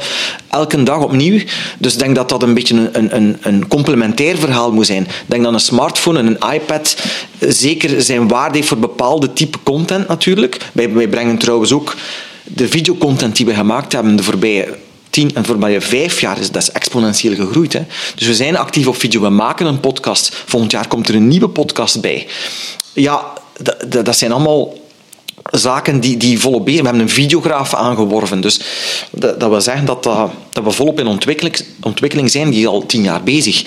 [0.49, 1.39] elke dag opnieuw.
[1.77, 5.03] Dus ik denk dat dat een beetje een, een, een complementair verhaal moet zijn.
[5.03, 6.95] Ik denk dat een smartphone en een iPad
[7.39, 10.57] zeker zijn waarde heeft voor bepaalde type content natuurlijk.
[10.73, 11.95] Wij, wij brengen trouwens ook
[12.43, 14.77] de videocontent die we gemaakt hebben de voorbije
[15.09, 17.73] tien en voorbije vijf jaar is dat is exponentieel gegroeid.
[17.73, 17.81] Hè.
[18.15, 19.21] Dus we zijn actief op video.
[19.21, 20.43] We maken een podcast.
[20.45, 22.27] Volgend jaar komt er een nieuwe podcast bij.
[22.93, 23.33] Ja,
[23.87, 24.73] dat, dat zijn allemaal
[25.51, 28.41] zaken die, die volop bezig We hebben een videograaf aangeworven.
[28.41, 28.59] Dus
[29.11, 32.85] dat, dat wil zeggen dat, dat, dat we volop in ontwikkeling, ontwikkeling zijn, die al
[32.85, 33.63] tien jaar bezig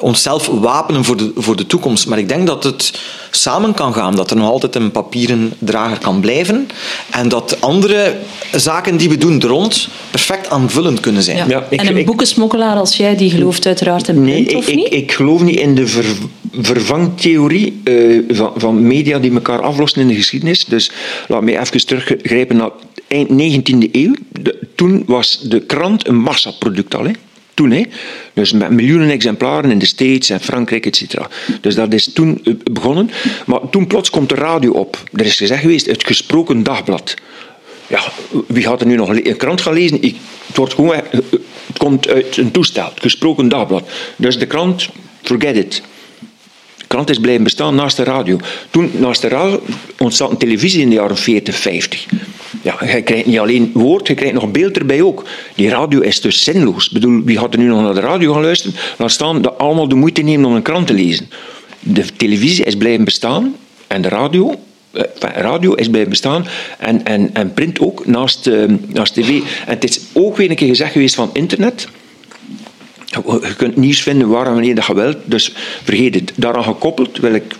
[0.00, 2.06] onszelf wapenen voor de, voor de toekomst.
[2.06, 5.98] Maar ik denk dat het samen kan gaan, dat er nog altijd een papieren drager
[5.98, 6.68] kan blijven
[7.10, 8.16] en dat andere
[8.52, 11.48] zaken die we doen er rond perfect aanvullend kunnen zijn.
[11.48, 11.66] Ja.
[11.70, 14.74] ik, en een ik, boekensmokkelaar als jij, die gelooft uiteraard in nee, print, of ik,
[14.74, 14.86] niet?
[14.86, 16.04] Ik, ik geloof niet in de ver,
[16.60, 20.64] vervangtheorie uh, van, van media die elkaar aflossen in de geschiedenis.
[20.64, 20.90] Dus
[21.28, 22.70] laat me even teruggrijpen naar
[23.08, 24.14] eind 19e eeuw.
[24.28, 27.04] De, toen was de krant een massaproduct al.
[27.04, 27.10] Hè.
[27.54, 27.82] Toen, hè.
[28.32, 31.14] Dus met miljoenen exemplaren in de States en Frankrijk, etc.
[31.60, 33.10] Dus dat is toen eh, begonnen.
[33.46, 35.02] Maar toen plots komt de radio op.
[35.12, 37.14] Er is gezegd geweest, het gesproken dagblad.
[37.86, 38.02] Ja,
[38.46, 40.02] wie gaat er nu nog een krant gaan lezen?
[40.02, 41.02] Ik, het, wordt gewoon, eh,
[41.66, 43.88] het komt uit een toestel, het gesproken dagblad.
[44.16, 44.88] Dus de krant,
[45.22, 45.82] forget it.
[46.76, 48.38] De krant is blijven bestaan naast de radio.
[48.70, 49.62] Toen, naast de radio,
[49.98, 52.06] ontstond een televisie in de jaren 40, 50.
[52.62, 55.24] Ja, je krijgt niet alleen woord, je krijgt nog beeld erbij ook.
[55.54, 56.86] Die radio is dus zinloos.
[56.86, 58.76] Ik bedoel, wie gaat er nu nog naar de radio gaan luisteren?
[58.98, 61.30] Laat staan dat allemaal de moeite nemen om een krant te lezen.
[61.80, 63.54] De televisie is blijven bestaan
[63.86, 64.54] en de radio,
[64.90, 66.46] eh, radio is blijven bestaan
[66.78, 69.28] en, en, en print ook naast, uh, naast tv.
[69.28, 71.88] En het is ook weer een keer gezegd geweest van internet.
[73.10, 75.52] Je kunt nieuws vinden waar en wanneer dat je wilt, dus
[75.82, 76.32] vergeet het.
[76.36, 77.54] Daaraan gekoppeld wil ik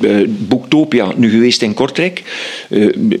[0.00, 2.22] uh, Boektopia, nu geweest in Kortrijk,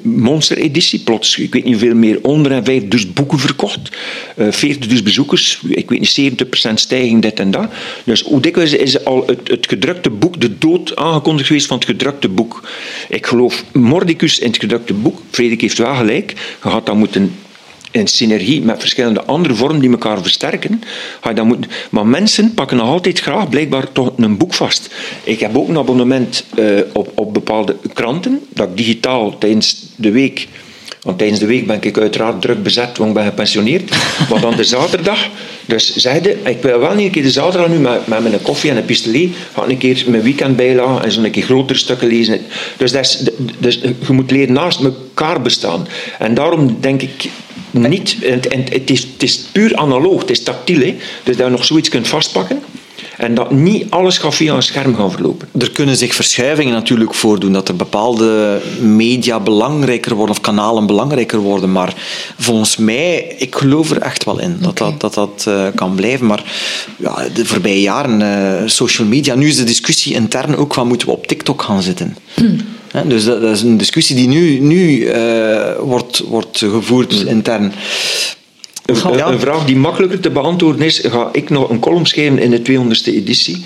[0.02, 3.90] monster-editie, plots, ik weet niet hoeveel meer, onder en vijf dus boeken verkocht,
[4.36, 6.34] uh, 40 dus bezoekers, ik weet niet,
[6.70, 7.68] 70% stijging, dit en dat.
[8.04, 11.86] Dus hoe dikwijls is al het, het gedrukte boek, de dood aangekondigd geweest van het
[11.86, 12.68] gedrukte boek.
[13.08, 16.30] Ik geloof mordicus in het gedrukte boek, Frederik heeft wel gelijk,
[16.62, 17.32] je had dat moeten
[17.94, 20.82] in synergie met verschillende andere vormen die elkaar versterken.
[21.20, 21.46] Ga.
[21.90, 24.94] Maar mensen pakken nog altijd graag blijkbaar toch een boek vast.
[25.24, 30.10] Ik heb ook een abonnement uh, op, op bepaalde kranten, dat ik digitaal tijdens de
[30.10, 30.48] week
[31.02, 33.90] want tijdens de week ben ik uiteraard druk bezet, want ik ben gepensioneerd.
[34.30, 35.28] Maar dan de zaterdag,
[35.66, 38.76] dus zeiden, ik wil wel een keer de zaterdag nu met, met mijn koffie en
[38.76, 42.40] een pistolet, ga een keer mijn weekend bijlagen en zo'n keer grotere stukken lezen.
[42.76, 43.28] Dus, dat is,
[43.58, 45.86] dus je moet leren naast elkaar bestaan.
[46.18, 47.30] En daarom denk ik,
[47.74, 51.52] niet, en, het, is, het is puur analoog, het is tactiel, hè, dus dat je
[51.52, 52.62] nog zoiets kunt vastpakken.
[53.16, 55.48] En dat niet alles gaat via een scherm gaan verlopen.
[55.58, 61.38] Er kunnen zich verschuivingen natuurlijk voordoen, dat er bepaalde media belangrijker worden of kanalen belangrijker
[61.38, 61.72] worden.
[61.72, 61.94] Maar
[62.38, 64.94] volgens mij, ik geloof er echt wel in dat okay.
[64.98, 66.26] dat, dat, dat uh, kan blijven.
[66.26, 66.42] Maar
[66.96, 71.08] ja, de voorbije jaren, uh, social media, nu is de discussie intern ook van moeten
[71.08, 72.16] we op TikTok gaan zitten.
[72.34, 72.56] Hm.
[73.02, 77.28] Dus dat, is een discussie die nu, nu uh, wordt, wordt gevoerd mm.
[77.28, 77.72] intern.
[78.84, 79.26] Een, ja.
[79.26, 82.60] een, vraag die makkelijker te beantwoorden is: ga ik nog een column schrijven in de
[82.60, 83.64] 200ste editie?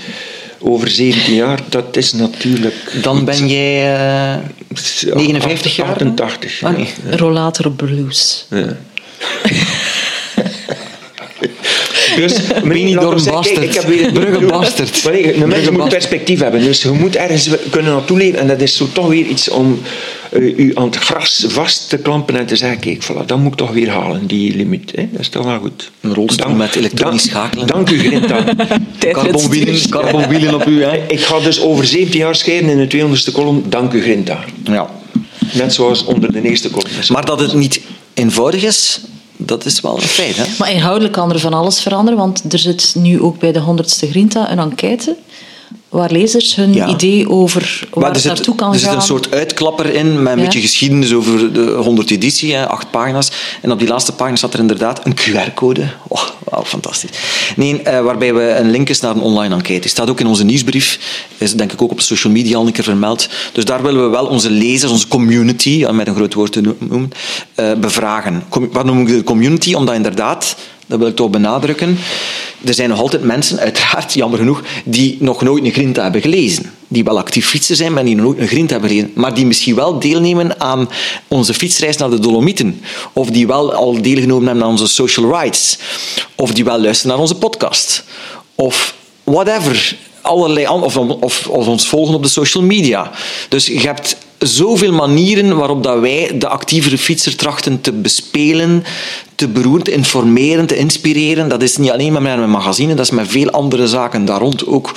[0.61, 2.75] Over 17 jaar, dat is natuurlijk.
[3.03, 3.95] Dan ben jij
[4.35, 5.89] uh, 59 jaar?
[5.89, 6.63] 88.
[6.63, 6.89] Ah, nee.
[7.11, 8.47] Rollator blues.
[8.51, 8.77] Ja.
[12.21, 13.57] Dus Benidorm bastard.
[13.57, 15.05] Ik, ik heb weer Brugge bastard.
[15.13, 16.61] een mens moet perspectief hebben.
[16.61, 18.39] Dus je moet ergens kunnen naartoe leven.
[18.39, 19.81] En dat is zo toch weer iets om
[20.33, 23.53] uh, u aan het gras vast te klampen en te zeggen, kijk, voilà, dat moet
[23.53, 24.93] ik toch weer halen, die limiet.
[24.95, 25.09] Hè?
[25.13, 25.91] Dat is toch wel goed.
[26.01, 27.67] Een rolstoel Dank- met elektronisch dank- schakelen.
[27.67, 28.45] Dank u, Grinta.
[29.13, 30.97] Carbonwielen, carbonwielen op u, hè?
[31.09, 33.63] ik ga dus over 17 jaar scheiden in de 200ste kolom.
[33.69, 34.39] Dank u, Grinta.
[34.65, 34.91] Ja.
[35.53, 36.91] Net zoals onder de eerste kolom.
[37.09, 37.81] Maar dat het niet
[38.15, 39.01] eenvoudig is,
[39.49, 40.45] dat is wel een feit, hè?
[40.59, 44.09] Maar inhoudelijk kan er van alles veranderen, want er zit nu ook bij de 100ste
[44.11, 45.17] Grinta een enquête
[45.89, 46.89] waar lezers hun Ja.
[46.89, 48.97] idee over waar Maar er het zit, naartoe kan er zit gaan.
[48.97, 50.45] een soort uitklapper in met een Ja.
[50.45, 53.31] beetje geschiedenis over de 100 editie, hè, acht pagina's.
[53.63, 55.89] En op die laatste pagina staat er inderdaad een QR-code.
[56.09, 57.11] Oh, wauw, fantastisch.
[57.57, 59.81] Nee, eh, waarbij we een link is naar een online enquête.
[59.81, 60.99] Die staat ook in onze nieuwsbrief.
[61.39, 63.29] Is denk ik ook op social media al een keer vermeld.
[63.53, 66.61] Dus daar willen we wel onze lezers, onze community, om met een groot woord te
[66.79, 67.11] noemen,
[67.55, 68.43] eh, bevragen.
[68.73, 69.75] Wat noem ik de community?
[69.75, 70.57] Omdat inderdaad,
[70.89, 71.99] dat wil ik toch benadrukken,
[72.65, 76.73] er zijn nog altijd mensen, uiteraard, jammer genoeg, die nog nooit een Grinta hebben gelezen.
[76.89, 79.11] Die wel actief fietsen zijn, maar die nog nooit een Grinta hebben gelezen.
[79.15, 80.89] Maar die misschien wel deelnemen aan
[81.29, 82.81] onze fietsreis naar de Dolomieten.
[83.13, 85.79] Of die wel al deelgenomen hebben aan onze social rights.
[86.35, 88.05] Of die wel luisteren naar onze podcast.
[88.55, 89.97] Of whatever.
[90.21, 93.11] Allerlei, of, of, of ons volgen op de social media.
[93.49, 98.85] Dus je hebt zoveel manieren waarop dat wij de actievere fietser trachten te bespelen,
[99.35, 101.49] te beroeren, te informeren, te inspireren.
[101.49, 104.41] Dat is niet alleen maar met een magazine, dat is met veel andere zaken daar
[104.41, 104.93] rond ook.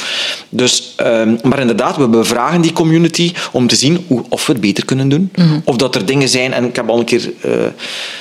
[0.49, 4.61] Dus, ehm, maar inderdaad, we bevragen die community om te zien hoe, of we het
[4.61, 5.31] beter kunnen doen.
[5.63, 7.73] Of dat er dingen zijn, en ik heb al een keer, eh, er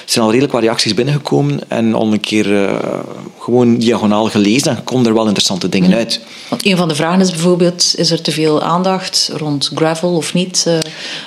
[0.05, 2.75] zijn al redelijk wat reacties binnengekomen en al een keer eh,
[3.39, 6.21] gewoon diagonaal gelezen en komen er wel interessante dingen uit.
[6.49, 10.35] Want een van de vragen is bijvoorbeeld, is er te veel aandacht rond gravel of
[10.35, 10.65] niet?
[10.67, 10.79] Eh,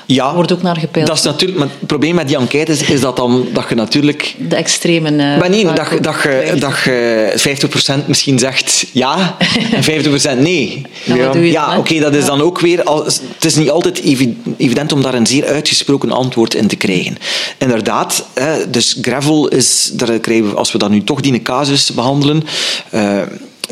[0.05, 1.07] Ja, wordt ook naar gepeild.
[1.07, 3.75] Dat is natuurlijk, maar het probleem met die enquête is, is dat, dan, dat je
[3.75, 5.09] natuurlijk de extreme...
[5.09, 9.35] eh, Maar nee, dat, dat, je, dat je 50% misschien zegt ja
[9.71, 9.83] en
[10.37, 10.81] 50% nee.
[11.51, 12.83] Ja, oké, dat is dan ook weer...
[12.83, 16.75] al- Het is niet altijd evi- evident om daar een zeer uitgesproken antwoord in te
[16.75, 17.17] krijgen.
[17.57, 19.91] Inderdaad, hè, dus gravel is...
[19.93, 22.43] Daar krijgen we, als we dat nu toch die casus behandelen...
[22.89, 23.21] eh,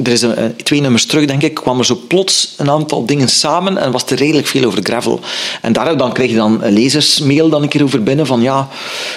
[0.03, 3.05] er is een, een- twee nummers terug, denk ik, kwam er zo plots een aantal
[3.05, 5.19] dingen samen en was er redelijk veel over gravel.
[5.61, 8.67] En daar dan krijg je dan een lezersmail dan een keer over binnen van ja,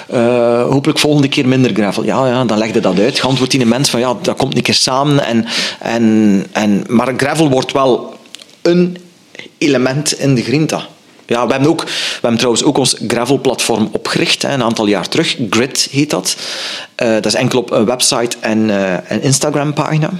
[0.08, 2.04] eh, hopelijk volgende keer minder gravel.
[2.04, 3.18] Ja, ja, dan legde dat uit.
[3.20, 5.24] Geantwoord die mens van ja, dat komt een keer samen.
[5.24, 5.46] En,
[5.80, 8.16] en, en, maar gravel wordt wel
[8.62, 8.96] een
[9.58, 10.86] element in de Grinta.
[11.26, 15.08] Ja, we hebben, ook, we hebben trouwens ook ons gravel-platform opgericht, hè, een aantal jaar
[15.08, 15.36] terug.
[15.50, 16.36] Grid heet dat.
[16.94, 20.10] Eh, dat is enkel op een website en eh, een Instagram-pagina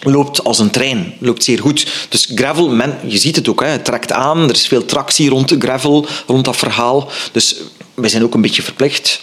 [0.00, 2.06] loopt als een trein, loopt zeer goed.
[2.08, 5.28] Dus gravel, men, je ziet het ook, hè, het trekt aan, er is veel tractie
[5.28, 7.10] rond de gravel, rond dat verhaal.
[7.32, 7.56] Dus
[7.94, 9.20] wij zijn ook een beetje verplicht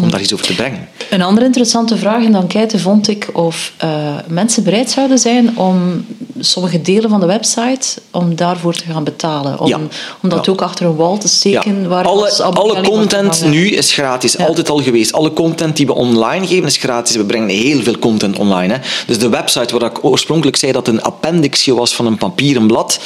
[0.00, 0.88] om daar iets over te brengen.
[1.10, 3.88] Een andere interessante vraag in de enquête vond ik of eh,
[4.28, 6.04] mensen bereid zouden zijn om
[6.38, 9.60] sommige delen van de website om daarvoor te gaan betalen.
[9.60, 9.78] Om, Ja.
[10.22, 10.52] om dat Ja.
[10.52, 11.88] ook achter een wall te steken.
[11.88, 15.12] Waar alle, alle content nu is gratis, altijd al geweest.
[15.12, 17.16] Alle content die we online geven is gratis.
[17.16, 18.72] We brengen heel veel content online.
[18.74, 18.78] Hè.
[19.06, 23.00] Dus de website waar ik oorspronkelijk zei dat een appendixje was van een papieren blad,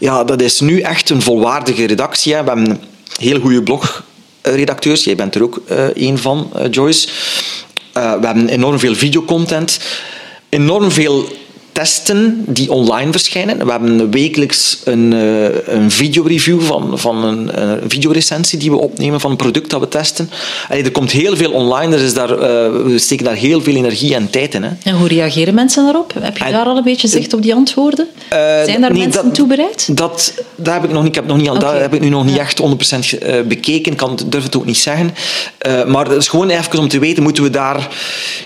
[0.00, 2.34] ja, dat is nu echt een volwaardige redactie.
[2.34, 2.42] Hè.
[2.42, 2.80] We hebben een
[3.18, 3.62] heel goede
[4.44, 5.04] blogredacteurs.
[5.04, 7.08] Jij bent er ook eh een van, eh, Joyce.
[7.92, 9.78] Eh, we hebben enorm veel videocontent.
[10.48, 11.28] Enorm veel
[11.74, 13.64] testen die online verschijnen.
[13.64, 19.20] We hebben wekelijks een, eh, een videoreview van, van een, een videorecensie die we opnemen
[19.20, 20.30] van een product dat we testen.
[20.68, 21.96] Allee, er komt heel veel online.
[21.96, 22.38] Er is daar, eh,
[22.84, 24.62] we steken daar heel veel energie en tijd in.
[24.62, 24.70] Hè.
[24.82, 26.12] En hoe reageren mensen daarop?
[26.20, 28.06] Heb je En- daar al een beetje zicht op die antwoorden?
[28.28, 29.96] Eh, Zijn daar nee, mensen dat- toe bereid?
[29.96, 31.66] Dat, dat heb ik nog niet, ik heb nog niet, dat Oké.
[31.76, 32.40] heb ik nu nog niet Ja.
[32.40, 33.92] echt 100% ge- eh, bekeken.
[33.92, 35.14] Ik kan, durf het ook niet zeggen.
[35.86, 37.88] Maar het is gewoon even om te weten, moeten we daar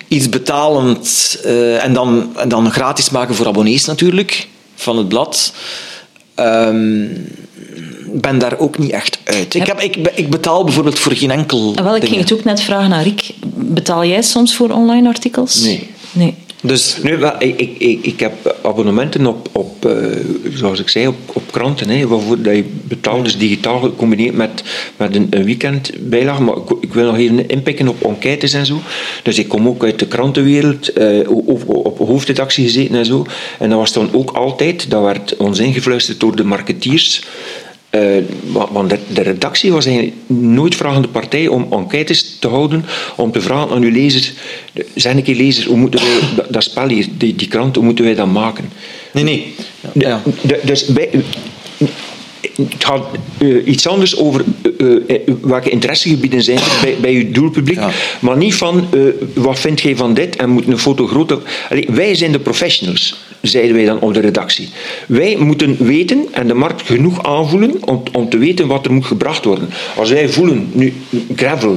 [0.08, 1.38] iets betalend
[1.82, 5.52] en, dan, en dan gratis maken voor abonnees natuurlijk, van het blad.
[6.34, 7.02] Ehm,
[8.12, 9.54] Ik ben daar ook niet echt uit.
[9.54, 12.44] Ik, heb, ik, ik betaal bijvoorbeeld voor geen enkel Ah, wel, ik ging het ook
[12.44, 13.30] net vragen naar Rick.
[13.54, 15.60] Betaal jij soms voor online artikels?
[15.60, 15.90] Nee.
[16.12, 16.34] Nee.
[16.62, 19.94] Dus ik, ik, ik, ik heb abonnementen op, op eh,
[20.54, 21.88] zoals ik zei, op, kranten.
[21.88, 24.62] Hè, waarvoor dat je betaalt, dus digitaal gecombineerd met,
[24.96, 26.42] met een, een weekendbijlage.
[26.42, 28.80] Maar ik, wil nog even inpikken op enquêtes en zo.
[29.22, 33.26] Dus ik kom ook uit de krantenwereld, eh, op, op hoofdredactie gezeten en zo.
[33.58, 37.22] En dat was dan ook altijd, dat werd ons ingefluisterd door de marketeers.
[37.90, 38.00] Eh,
[38.52, 42.84] wa- want de, de redactie was eigenlijk nooit vragende partij om enquêtes te houden,
[43.16, 44.32] om te vragen aan uw lezers,
[44.94, 48.04] zeg een keer lezers, hoe moeten wij dat, spel hier, die, die krant, hoe moeten
[48.04, 48.70] wij dat maken?
[49.12, 49.54] nee, nee.
[49.92, 50.22] Ja.
[50.42, 51.08] de- dus bij,
[52.56, 53.06] het gaat
[53.38, 54.44] eh, iets anders over
[54.78, 57.90] eh, eh, welke interessegebieden zijn er bij, bij uw doelpubliek, Ja.
[58.20, 58.88] maar niet van
[59.34, 61.38] wat vind jij van dit en moet een foto groter.
[61.88, 63.16] Wij zijn de professionals.
[63.42, 64.68] zeiden wij dan op de redactie.
[65.06, 69.04] Wij moeten weten en de markt genoeg aanvoelen om, om te weten wat er moet
[69.06, 69.68] gebracht worden.
[69.96, 70.92] Als wij voelen, nu
[71.36, 71.76] gravel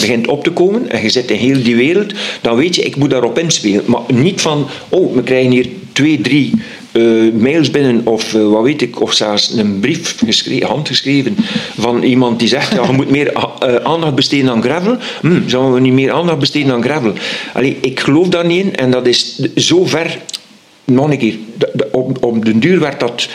[0.00, 2.96] begint op te komen en je zit in heel die wereld, dan weet je, ik
[2.96, 3.82] moet daarop inspelen.
[3.86, 6.52] Maar niet van, oh, we krijgen hier twee, drie
[6.92, 11.36] uh, mails binnen of uh, wat weet ik, of zelfs een brief geschreven, handgeschreven
[11.78, 14.96] van iemand die zegt, ja, je moet meer uh, aandacht besteden aan gravel.
[15.20, 17.12] Hm, zouden we niet meer aandacht besteden aan gravel?
[17.52, 20.18] Allee, ik geloof daar niet in en dat is zo ver
[20.84, 21.36] nog een keer,
[21.90, 23.28] op, op duur werd dat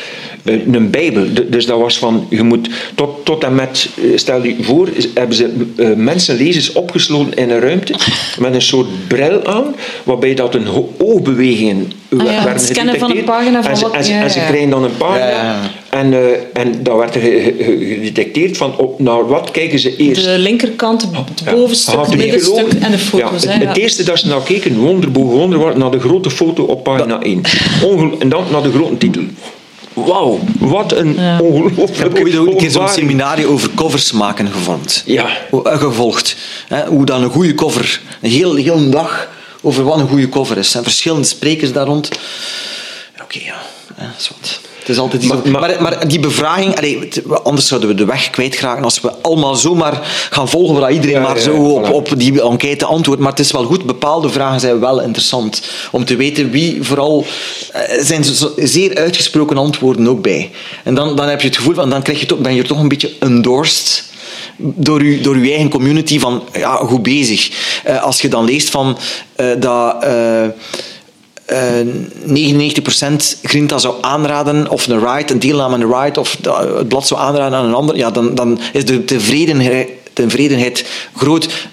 [0.44, 1.26] een bijbel.
[1.48, 5.68] Dus dat was van, je moet tot, tot en met, stel je voor, hebben ze
[5.76, 7.94] uh, mensen, lezers opgesloten in een ruimte
[8.40, 10.68] met een soort bril aan, waarbij dat een
[10.98, 14.32] oogbewegingen ah, ja, werden scannen van een pagina van en, ze, wat, en, ja, en
[14.32, 14.46] ze ja.
[14.46, 15.60] kregen dan een pagina Ja.
[15.90, 16.20] en, uh,
[16.54, 20.24] en dat werd gedetecteerd van op, naar wat kijken ze eerst.
[20.24, 23.44] De linkerkant, het bovenstuk, het middenstuk en de foto's.
[23.44, 23.68] Het, ja.
[23.68, 27.22] het eerste dat ze naar keken, wonder boven wonder, naar de grote foto op pagina
[27.22, 27.42] 1.
[27.84, 29.22] Ongel- en dan naar de grote titel.
[30.06, 31.10] Wauw, wat een
[31.88, 35.04] Ik heb ooit ook een keer zo'n seminarie over covers maken gevormd.
[35.06, 35.28] Ja.
[35.64, 36.36] Eh, gevolgd.
[36.68, 39.30] Hè, hoe dan een goede cover, een heel, heel een dag
[39.62, 40.76] over wat een goede cover is.
[40.76, 42.10] En verschillende sprekers daar rond.
[43.16, 43.62] Ja, Oké, ja,
[43.96, 44.60] hè, dat is wat.
[44.90, 47.10] Het is altijd iets Maar- maar, die bevraging, allee,
[47.44, 51.22] anders zouden we de weg kwijtraken als we allemaal zomaar gaan volgen waar iedereen Ja,
[51.22, 51.92] maar ja, zo op, voilà.
[51.92, 53.22] op die enquête antwoordt.
[53.22, 55.62] Maar het is wel goed, bepaalde vragen zijn wel interessant.
[55.92, 57.26] Om te weten wie vooral...
[57.72, 60.52] Er zijn zo- zeer uitgesproken antwoorden ook bij.
[60.84, 61.90] En dan, dan heb je het gevoel van...
[61.90, 64.04] Dan krijg je toch, ben je toch een beetje endorsed
[64.58, 67.50] door je, door uw eigen community van ja, goed bezig.
[67.84, 68.98] Eh, als je dan leest van
[69.36, 70.04] eh, dat...
[70.04, 70.50] eh, eh,
[71.50, 76.38] 99% Grinta zou aanraden, of een ride, een deelname aan een ride, of
[76.78, 80.86] het blad zou aanraden aan een ander, ja, dan, dan is de tevredenheid, tevredenheid
[81.16, 81.68] groot.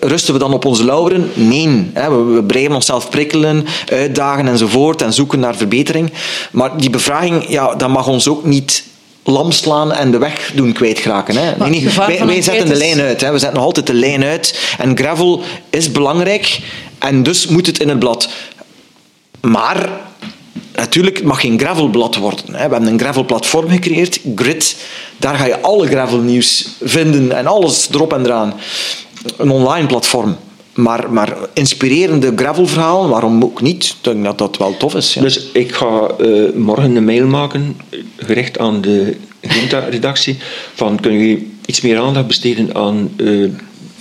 [0.00, 1.30] Rusten we dan op onze lauweren?
[1.34, 1.90] Nee.
[1.92, 2.24] Hè.
[2.24, 6.12] We, blijven onszelf prikkelen, uitdagen enzovoort en zoeken naar verbetering.
[6.50, 8.84] Maar die bevraging, ja, dat mag ons ook niet
[9.24, 11.36] lam slaan en de weg doen kwijtraken.
[11.36, 11.64] Hè.
[11.64, 13.20] Het gevaar wij wij zetten de lijn uit.
[13.20, 13.32] Hè.
[13.32, 14.74] We zetten nog altijd de lijn uit.
[14.78, 16.58] En gravel is belangrijk
[16.98, 18.28] en dus moet het in het blad.
[19.40, 19.90] Maar
[20.74, 22.44] natuurlijk, mag geen gravelblad worden.
[22.46, 22.52] Hè.
[22.52, 24.76] We hebben een gravelplatform gecreëerd, Grid.
[25.16, 28.54] Daar ga je alle gravelnieuws vinden en alles erop en eraan.
[29.36, 30.36] Een online platform.
[30.74, 33.84] Maar, maar inspirerende gravelverhalen, waarom ook niet?
[33.84, 35.14] Ik denk dat dat wel tof is.
[35.14, 35.20] Ja.
[35.20, 37.76] Dus ik ga eh, morgen een mail maken,
[38.16, 40.36] gericht aan de Ginta-redactie,
[40.74, 43.48] van kunnen jullie iets meer aandacht besteden aan eh,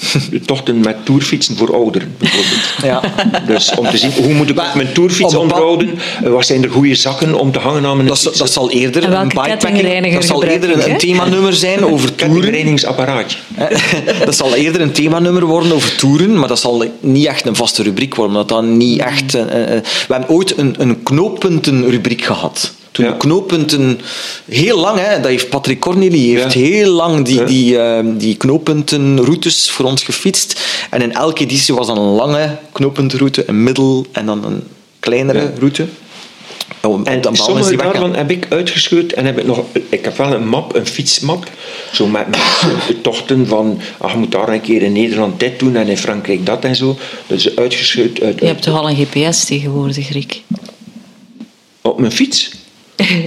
[0.46, 2.56] tochten met toerfietsen voor ouderen, bijvoorbeeld.
[2.84, 3.02] Ja.
[3.48, 6.00] Dus om te zien, hoe moet ik Maar mijn toerfiets onderhouden?
[6.24, 8.38] Wat zijn er goede zakken om te hangen aan mijn Dat, fiets?
[8.38, 12.54] dat zal eerder En welke een bikepacking, dat zal eerder een, themanummer zijn over toeren.
[14.26, 17.84] dat zal eerder een themanummer worden over toeren, maar dat zal niet echt een vaste
[17.84, 18.36] rubriek worden.
[18.36, 22.72] omdat Dat niet echt, we hebben ooit een, een knooppuntenrubriek gehad.
[22.98, 23.12] Toen Ja.
[23.12, 24.00] knooppunten,
[24.46, 26.60] heel lang, hè, dat heeft Patrick Corneli heeft Ja.
[26.60, 27.46] heel lang die, Ja.
[27.46, 30.62] die, eh, die knooppuntenroutes voor ons gefietst.
[30.90, 34.64] En in elke editie was dan een lange knooppuntenroute, een middel en dan een
[35.00, 35.52] kleinere Ja.
[35.60, 35.86] route.
[36.82, 39.64] Oh, En dan sommige daarvan heb ik uitgescheurd en heb ik nog...
[39.90, 41.50] Ik heb wel een map, een fietsmap,
[41.94, 42.40] zo met, met
[42.88, 43.80] de tochten van...
[43.98, 46.76] Ah, je moet daar een keer in Nederland dit doen en in Frankrijk dat en
[46.76, 46.98] zo.
[47.28, 50.42] Dus uitgescheurd uit, Je hebt toch al een GPS tegenwoordig, Rick?
[51.82, 52.52] Op mijn fiets?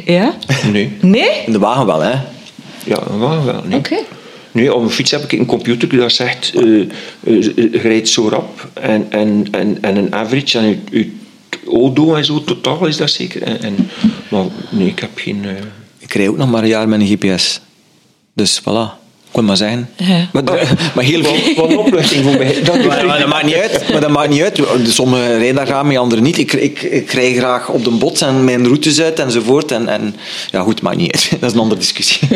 [0.05, 0.35] Ja?
[0.73, 0.93] Nee.
[1.01, 1.31] Nee?
[1.47, 2.15] In de wagen wel, hè.
[2.85, 3.63] Ja, wel, wel.
[3.65, 3.79] Nee.
[3.79, 3.97] Oké.
[4.53, 6.89] Nee, op mijn fiets heb ik een computer die dat zegt, je
[7.73, 11.11] rijdt zo rap en, en, en, en een average en je, je
[11.67, 13.43] odo en zo, totaal is dat zeker.
[13.43, 13.91] En, en,
[14.29, 15.45] maar nee, ik heb geen...
[15.45, 15.51] eh,
[15.99, 17.61] Ik rij ook nog maar een jaar met een GPS.
[18.35, 19.00] Dus voilà.
[19.31, 19.89] Ik wil maar zeggen.
[19.97, 20.29] Ja.
[20.33, 20.45] Maar,
[20.95, 21.55] maar heel veel...
[21.55, 22.63] wat een opluchting voor mij.
[22.63, 23.89] Dat Maar, maar dat maakt niet uit.
[23.91, 24.61] Maar dat maakt niet uit.
[24.85, 26.39] Sommigen rijden daar graag mee, anderen niet.
[26.39, 29.73] Ik, ik, ik rij graag op de bots en mijn routes uit enzovoort.
[29.73, 30.17] En, en
[30.51, 31.31] ja, goed, maakt niet uit.
[31.41, 32.29] Dat is een andere discussie.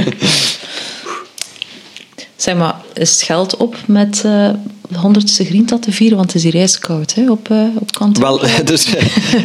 [2.37, 4.49] Zeg maar, is het geld op met eh,
[4.89, 6.17] de honderdste Grinta te vieren?
[6.17, 8.19] Want het is hier ijskoud hè, op, eh op kant.
[8.19, 8.87] Wel, dus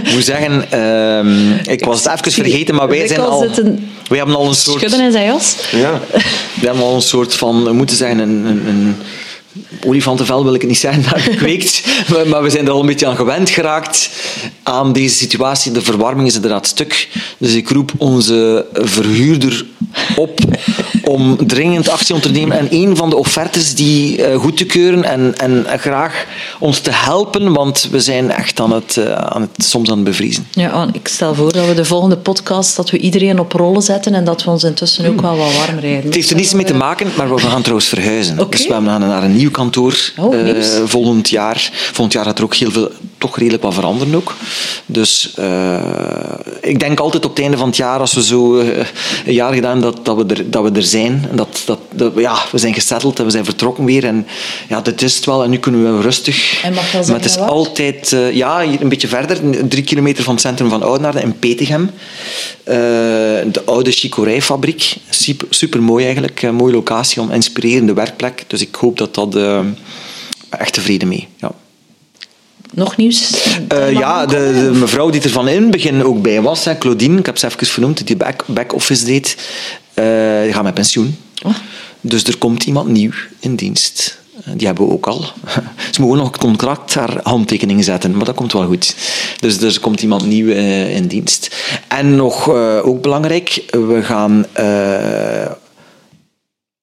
[0.03, 3.49] ik moet zeggen, ehm, ik was het even vergeten, maar wij zijn al
[4.07, 4.77] Wij hebben al een soort...
[4.77, 5.55] Schudden in zijn jas.
[5.71, 6.01] Ja.
[6.59, 8.95] We hebben al een soort van, we moeten zeggen, een, een, een
[9.85, 11.83] olifantenvel wil ik het niet zeggen, daar gekweekt.
[12.27, 14.09] maar, we zijn er al een beetje aan gewend geraakt
[14.63, 15.71] aan deze situatie.
[15.71, 17.07] De verwarming is inderdaad stuk.
[17.37, 19.65] Dus ik roep onze verhuurder
[20.15, 20.39] op
[21.03, 25.03] om dringend actie te ondernemen en een van de offertes die eh, goed te keuren
[25.03, 26.25] en, en graag
[26.59, 30.03] ons te helpen, want we zijn echt aan het, eh, aan het soms aan het
[30.03, 30.47] bevriezen.
[30.51, 34.13] Ja, ik stel voor dat we de volgende podcast dat we iedereen op rollen zetten
[34.13, 36.05] en dat we ons intussen ook wel wat warm rijden.
[36.05, 38.47] Het heeft er niets mee te maken, maar we gaan trouwens verhuizen.
[38.49, 41.69] Dus we gaan naar een nieuw kantoor Oh, eh, volgend jaar.
[41.71, 44.35] Volgend jaar gaat er ook heel veel toch redelijk wat veranderen ook.
[44.85, 45.79] Dus uh,
[46.61, 48.77] ik denk altijd op het einde van het jaar, als we zo uh,
[49.25, 51.27] een jaar gedaan, dat, dat, we er, dat we er zijn.
[51.29, 54.05] En dat, dat, dat, ja, we zijn gesetteld en we zijn vertrokken weer.
[54.05, 54.27] En
[54.69, 55.43] ja, dit is het wel.
[55.43, 56.63] En nu kunnen we rustig.
[56.63, 60.33] En mag maar het is altijd, uh, ja, hier een beetje verder, drie kilometer van
[60.33, 61.91] het centrum van Oudenaarde in Petegem.
[62.63, 64.95] de oude chicorijfabriek.
[65.09, 66.41] Super, super mooi eigenlijk.
[66.41, 68.43] Een mooie locatie om inspirerende werkplek.
[68.47, 69.37] Dus ik hoop dat dat
[70.49, 71.27] echt tevreden mee.
[71.37, 71.51] Ja.
[72.79, 73.47] Nog nieuws?
[73.73, 76.77] Uh, ja, de, de, mevrouw die er van in het begin ook bij was, hè,
[76.77, 79.37] Claudine, ik heb ze even vernoemd, die back-office deed,
[79.95, 81.17] uh, die gaat met pensioen.
[81.43, 81.55] Oh.
[82.01, 84.19] Dus er komt iemand nieuw in dienst.
[84.43, 85.25] Eh, die hebben we ook al.
[85.91, 88.95] Ze mogen nog het contract haar handtekening zetten, maar dat komt wel goed.
[89.39, 91.55] Dus er komt iemand nieuw uh, in dienst.
[91.87, 94.45] En nog uh, ook belangrijk, we gaan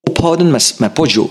[0.01, 1.31] ophouden met, met Poggio.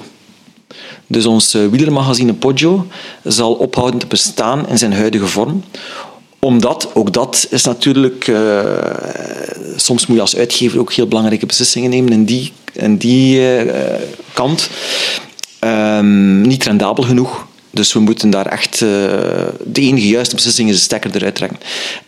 [1.16, 2.88] Dus ons eh, wielermagazine Poggio
[3.24, 5.64] zal ophouden te bestaan in zijn huidige vorm
[6.40, 8.60] omdat, ook dat is natuurlijk, uh,
[9.76, 13.74] soms moet je als uitgever ook heel belangrijke beslissingen nemen in die, in die uh,
[14.34, 14.70] kant.
[15.60, 17.48] Um, niet rendabel genoeg.
[17.76, 18.90] Dus we moeten daar echt uh,
[19.64, 21.60] de enige juiste beslissing is de stekker eruit trekken.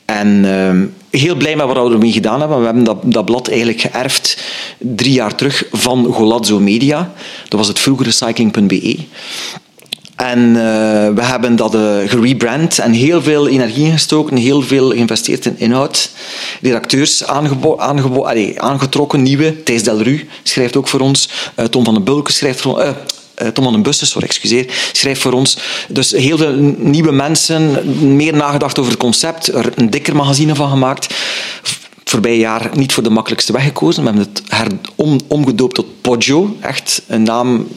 [0.05, 2.59] En uh, heel blij met wat we ermee gedaan hebben.
[2.59, 4.43] We hebben dat, dat blad eigenlijk geërfd
[4.78, 7.13] drie jaar terug van Golazzo Media.
[7.47, 8.97] Dat was het vroegere cycling.be.
[10.15, 10.55] En uh,
[11.13, 16.11] we hebben dat gerebrand en heel veel energie gestoken, heel veel geïnvesteerd in inhoud.
[16.61, 17.26] Redacteurs
[18.57, 19.63] aangetrokken, nieuwe.
[19.63, 21.30] Thijs Delru schrijft ook voor ons.
[21.70, 22.95] Tom van den Bulke schrijft voor ons.
[23.38, 25.57] Eh, Tom van Bussen, sorry, excuseer, schrijft voor ons.
[25.88, 30.69] Dus heel veel nieuwe mensen, meer nagedacht over het concept, er een dikker magazine van
[30.69, 31.15] gemaakt.
[32.03, 34.03] Voorbij jaar niet voor de makkelijkste weg gekozen.
[34.03, 37.67] We hebben het her om, omgedoopt tot Poggio, echt een naam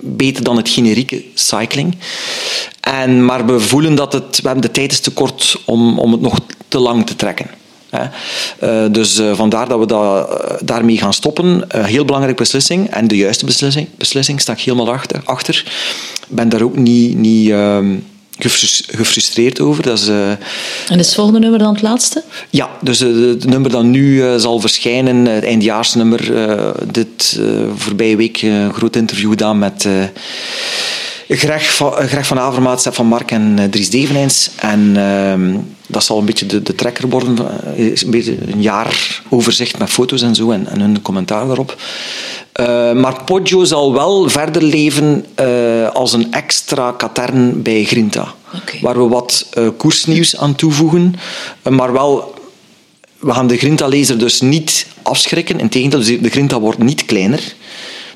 [0.00, 1.96] beter dan het generieke cycling.
[2.80, 6.12] En, maar we voelen dat het, we hebben de tijd is te kort om, om
[6.12, 6.38] het nog
[6.68, 7.50] te lang te trekken.
[7.94, 10.28] Uh, dus uh, vandaar dat we da
[10.60, 11.64] daarmee gaan stoppen.
[11.76, 12.90] Uh, heel belangrijke beslissing.
[12.90, 15.20] En de juiste beslissing, beslissing sta ik helemaal achter.
[15.24, 15.64] achter.
[16.28, 17.94] Ik ben daar ook niet, niet ehm,
[18.88, 19.82] gefrustreerd over.
[19.82, 20.38] Dat is, en
[20.98, 22.22] is het volgende nummer dan het laatste?
[22.50, 26.32] Ja, dus het nummer dat nu zal verschijnen, het eindjaarsnummer.
[26.92, 27.40] dit
[27.76, 29.88] voorbije week een groot interview gedaan met
[31.28, 34.50] Greg van, Greg van Avermaat, Stef van Mark en Dries Devenijns.
[34.56, 35.54] En ehm,
[35.86, 37.36] dat zal een beetje de, de trekker worden.
[37.76, 41.76] Is een beetje een jaar overzicht met foto's en zo en, en hun commentaar daarop.
[42.60, 48.34] Uh, maar Poggio zal wel verder leven uh, als een extra katern bij Grinta.
[48.54, 48.80] Okay.
[48.80, 51.14] Waar we wat uh, koersnieuws aan toevoegen.
[51.70, 52.34] maar wel,
[53.18, 55.60] we gaan de Grinta-lezer dus niet afschrikken.
[55.60, 57.54] Integendeel, dus de Grinta wordt niet kleiner.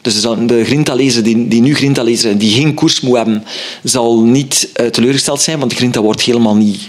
[0.03, 3.45] Dus de Grinta-lezer die, die nu Grinta lezen, die geen koers moet hebben,
[3.83, 6.89] zal niet teleurgesteld zijn, want de Grinta wordt helemaal niet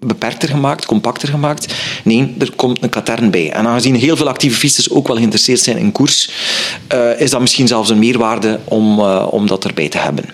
[0.00, 1.74] beperkter gemaakt, compacter gemaakt.
[2.04, 3.50] Nee, er komt een katern bij.
[3.52, 6.30] En aangezien heel veel actieve fietsers ook wel geïnteresseerd zijn in koers,
[6.94, 10.24] uh, is dat misschien zelfs een meerwaarde om, uh, om dat erbij te hebben.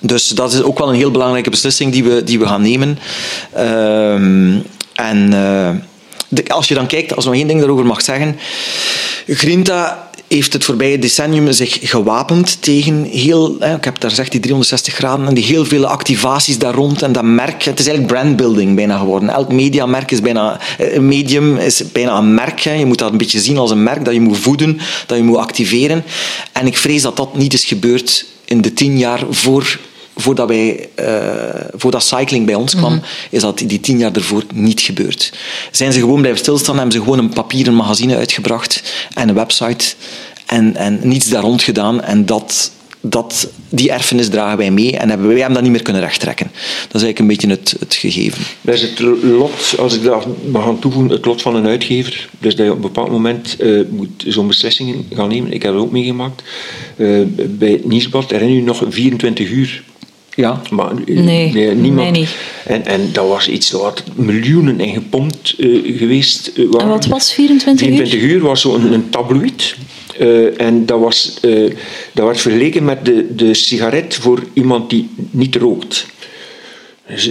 [0.00, 2.98] Dus dat is ook wel een heel belangrijke beslissing die we, die we gaan nemen.
[3.56, 4.14] Uh,
[4.94, 5.70] en uh,
[6.28, 8.38] de, als je dan kijkt, als nog één ding daarover mag zeggen.
[9.26, 14.94] Grinta heeft het voorbije decennium zich gewapend tegen heel, ik heb daar gezegd, die 360
[14.94, 17.62] graden en die heel vele activaties daar rond en dat merk.
[17.62, 19.28] Het is eigenlijk brandbuilding bijna geworden.
[19.28, 22.58] Elk mediamerk is bijna, een eh, medium is bijna een merk.
[22.58, 25.24] Je moet dat een beetje zien als een merk dat je moet voeden, dat je
[25.24, 26.04] moet activeren.
[26.52, 29.78] En ik vrees dat dat niet is gebeurd in de tien jaar voor
[30.16, 31.06] voordat, wij, uh,
[31.74, 33.06] voordat cycling bij ons kwam, mm -hmm.
[33.30, 35.32] is dat die tien jaar ervoor niet gebeurd.
[35.70, 38.82] Zijn ze gewoon blijven stilstaan, hebben ze gewoon een papieren magazine uitgebracht
[39.14, 39.94] en een website
[40.46, 42.02] en, en niets daar rond gedaan.
[42.02, 45.82] En dat, dat, die erfenis dragen wij mee en hebben, wij hebben dat niet meer
[45.82, 46.50] kunnen rechttrekken.
[46.88, 48.42] Dat is eigenlijk een beetje het, het gegeven.
[48.60, 52.28] Dat is het lot, als ik daar mag gaan toevoegen, het lot van een uitgever.
[52.38, 55.52] Dus dat je op een bepaald moment uh, moet zo'n beslissingen gaan nemen.
[55.52, 56.42] Ik heb het ook meegemaakt.
[56.96, 59.82] Uh, bij het nieuwsblad herinner je nog 24 uur
[60.34, 60.60] ja.
[60.70, 62.10] Maar nee, nee niemand.
[62.10, 62.36] niet.
[62.66, 67.32] En, en dat was iets wat miljoenen in gepompt uh, geweest uh, En wat was
[67.32, 67.94] 24 uur?
[67.94, 69.76] 24 uur was zo'n een, een tabloid.
[70.20, 71.38] Uh, en dat, was,
[72.12, 76.06] dat werd vergeleken met de, de sigaret voor iemand die niet rookt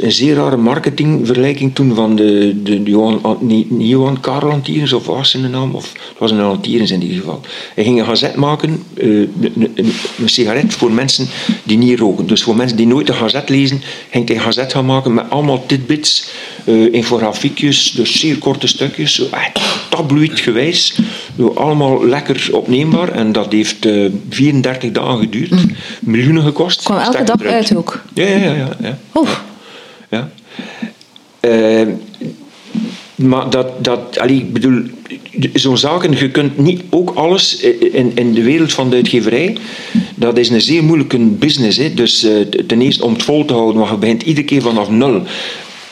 [0.02, 4.62] een zeer rare marketingvergelijking toen van de, de, de Johan, niet, Johan Karel
[4.94, 7.42] of was zijn naam, of het was een Antierens in ieder geval.
[7.76, 11.28] Hij ging een gazet maken, uh, een, een, een, sigaret voor mensen
[11.64, 12.28] die niet roken.
[12.28, 15.30] Dus voor mensen die nooit een gazet lezen, ging hij een gazet gaan maken met
[15.30, 16.30] allemaal tidbits,
[16.66, 19.60] uh, infografiekjes, dus zeer korte stukjes, zo echt
[20.20, 20.96] gewijs,
[21.56, 23.12] allemaal lekker opneembaar.
[23.12, 25.72] En dat heeft uh, eh, 34 dagen geduurd, mm.
[26.00, 26.84] miljoenen gekost.
[26.84, 28.02] Kwam elke dag uit ook?
[28.14, 28.54] Ja, ja, ja.
[28.54, 28.98] ja, ja.
[30.10, 30.32] Ja.
[31.40, 31.88] Eh,
[33.16, 34.82] maar dat, dat allee, ik bedoel,
[35.54, 37.60] zo'n zaken, je kunt niet ook alles
[37.92, 39.58] in, in de wereld van de uitgeverij,
[40.16, 41.78] dat is een zeer moeilijke business.
[41.78, 41.94] Hè.
[41.94, 44.90] Dus uh, ten eerste om het vol te houden, maar je begint iedere keer vanaf
[44.90, 45.22] nul.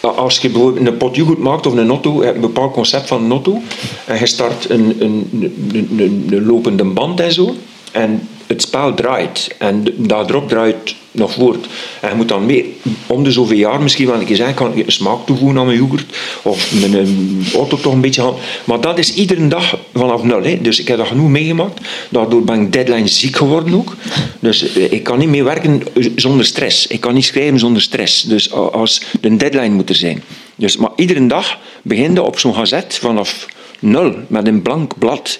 [0.01, 3.31] Als je bijvoorbeeld een pot yoghurt maakt of een auto, je een bepaald concept van
[3.31, 3.61] een
[4.05, 5.29] en je start een, een,
[5.71, 7.55] een, een lopende band en zo,
[7.91, 11.67] en het spel draait, en daarop draait nog voort.
[12.01, 12.65] En je moet dan meer,
[13.07, 15.65] om de zoveel jaar misschien wel een keer zeggen, kan ik een smaak toevoegen aan
[15.65, 18.33] mijn yoghurt, of mijn auto toch een beetje gaan.
[18.63, 20.43] Maar dat is iedere dag vanaf nul.
[20.43, 20.61] Hè.
[20.61, 21.81] Dus ik heb dat genoeg meegemaakt.
[22.09, 23.95] Daardoor ben ik deadline ziek geworden ook.
[24.39, 25.83] Dus eh, ik kan niet meer werken
[26.15, 26.87] zonder stress.
[26.87, 28.21] Ik kan niet schrijven zonder stress.
[28.21, 30.23] Dus als de deadline moet er zijn.
[30.55, 33.47] Dus, maar iedere dag beginde op zo'n gazet vanaf
[33.79, 35.39] nul, met een blank blad.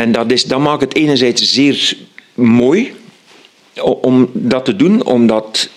[0.00, 1.96] En dat, is, dat maakt het enerzijds zeer
[2.34, 2.94] mooi,
[3.82, 5.68] om dat te doen, omdat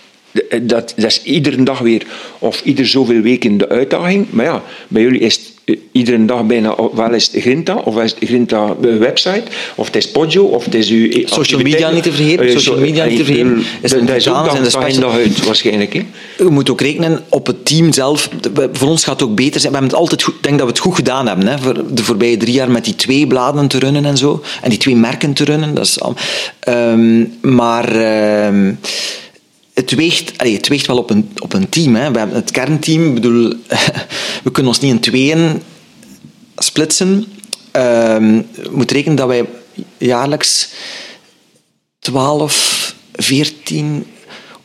[0.62, 2.02] dat, dat is iedere dag weer,
[2.38, 4.26] of ieder zoveel weken de uitdaging.
[4.30, 8.02] Maar ja, bij jullie is het eh, iedere dag bijna, wel is het Grinta, of
[8.02, 9.42] is het Grinta website,
[9.74, 12.50] of het is Poggio, of het is uw eh, Social media niet te vergeten.
[12.50, 13.64] Social media niet te vergeten.
[13.80, 15.92] Is dat is ook dag, dag in dag uit, waarschijnlijk.
[15.92, 16.02] Hè?
[16.38, 18.28] Je moet ook rekenen op het team zelf.
[18.72, 19.72] Voor ons gaat het ook beter zijn.
[19.72, 21.46] We hebben het altijd goed, denk dat we het goed gedaan hebben.
[21.46, 24.42] Hè, voor de voorbije drie jaar met die twee bladen te runnen en zo.
[24.62, 25.74] En die twee merken te runnen.
[25.74, 25.98] Dat is
[26.68, 27.96] um, maar...
[28.46, 28.78] Um,
[29.74, 31.94] het weegt, allez, het weegt wel op een, op een team.
[31.94, 32.10] Hè.
[32.10, 33.48] We hebben het kernteam, bedoel,
[34.44, 35.62] we kunnen ons niet in tweeën
[36.56, 37.26] splitsen.
[37.72, 39.44] Um, je moet rekenen dat wij
[39.98, 40.68] jaarlijks
[41.98, 44.06] 12, 14,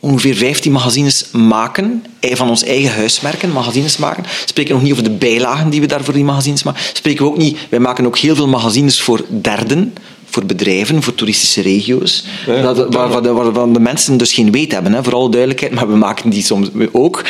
[0.00, 2.04] ongeveer 15 magazines maken.
[2.20, 4.24] Van ons eigen huismerken, magazines maken.
[4.44, 6.82] Spreken nog niet over de bijlagen die we daar voor die magazines maken.
[6.92, 9.94] Spreken we ook niet, wij maken ook heel veel magazines voor derden
[10.30, 14.92] voor bedrijven, voor toeristische regio's, ja, dat, waarvan, waarvan, de mensen dus geen weet hebben,
[14.92, 17.24] hè, voor alle duidelijkheid, maar we maken die soms ook.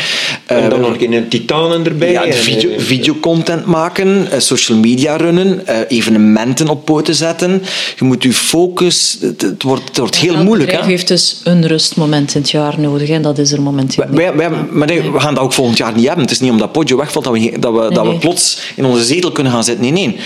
[0.46, 2.12] En dan uh, nog een titanen erbij.
[2.12, 7.62] Ja, video, videocontent maken, uh, social media runnen, uh, evenementen op poten zetten.
[7.96, 10.72] Je moet je focus, het, het wordt, het wordt heel moeilijk.
[10.72, 14.16] Het heeft dus een rustmoment in het jaar nodig en dat is er momenteel niet.
[14.16, 16.22] Wij, wij, maar nee, we gaan dat ook volgend jaar niet hebben.
[16.24, 18.84] Het is niet omdat Poggio wegvalt dat we, dat we, nee, dat we plots in
[18.84, 19.92] onze zetel kunnen gaan zitten.
[19.92, 20.18] Nee, nee.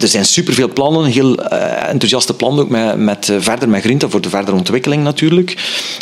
[0.00, 4.08] er zijn superveel plannen, heel enthousiast enthousiaste plan ook met, met eh, verder met Grinta
[4.08, 5.56] voor de verdere ontwikkeling natuurlijk.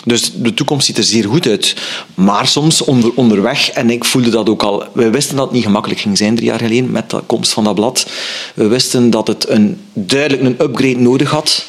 [0.04, 1.76] Dus de toekomst ziet er zeer goed uit.
[2.14, 5.64] Maar soms onder, onderweg, en ik voelde dat ook al, we wisten dat het niet
[5.64, 8.06] gemakkelijk ging zijn drie jaar geleden met de komst van dat blad.
[8.54, 11.64] We wisten dat het een, duidelijk een upgrade nodig had.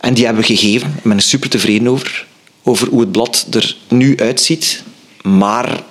[0.00, 0.88] En die hebben we gegeven.
[0.96, 2.26] Ik ben er super tevreden over.
[2.62, 4.82] Over hoe het blad er nu uitziet.
[5.22, 5.82] Maar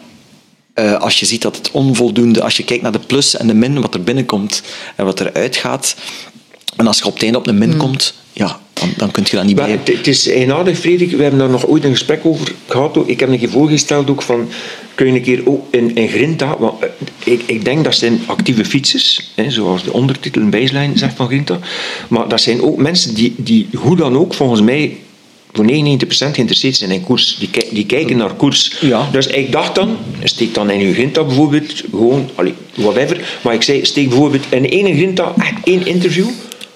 [0.76, 3.54] uh, als je ziet dat het onvoldoende, als je kijkt naar de plus en de
[3.54, 4.62] min, wat er binnenkomt
[4.95, 5.95] en wat er uitgaat,
[6.78, 7.80] en als je op het einde op een min hmm.
[7.80, 9.80] komt, ja, dan, dan kun je dat niet bij.
[9.84, 11.11] Het is eenaardig, Frederik.
[11.11, 12.97] We hebben daar nog ooit een gesprek over gehad.
[13.05, 14.49] Ik heb een keer voorgesteld ook van...
[14.95, 16.55] Kun je een keer ook in, in Grinta...
[16.59, 16.89] Want eh,
[17.24, 21.59] ik, ik denk dat zijn actieve fietsers, hè, zoals de ondertitel bijslijn zegt van Grinta.
[22.07, 24.97] Maar dat zijn ook mensen die, die hoe dan ook, volgens mij
[25.53, 25.69] voor 99%
[26.07, 27.36] geïnteresseerd zijn in koers.
[27.39, 28.78] Die, die kijken naar koers.
[28.82, 29.09] Ja.
[29.11, 33.38] Dus ik dacht dan, steek dan in uw Grinta bijvoorbeeld, gewoon, allee, whatever.
[33.41, 36.28] Maar ik zei, steek bijvoorbeeld in één Grinta echt één interview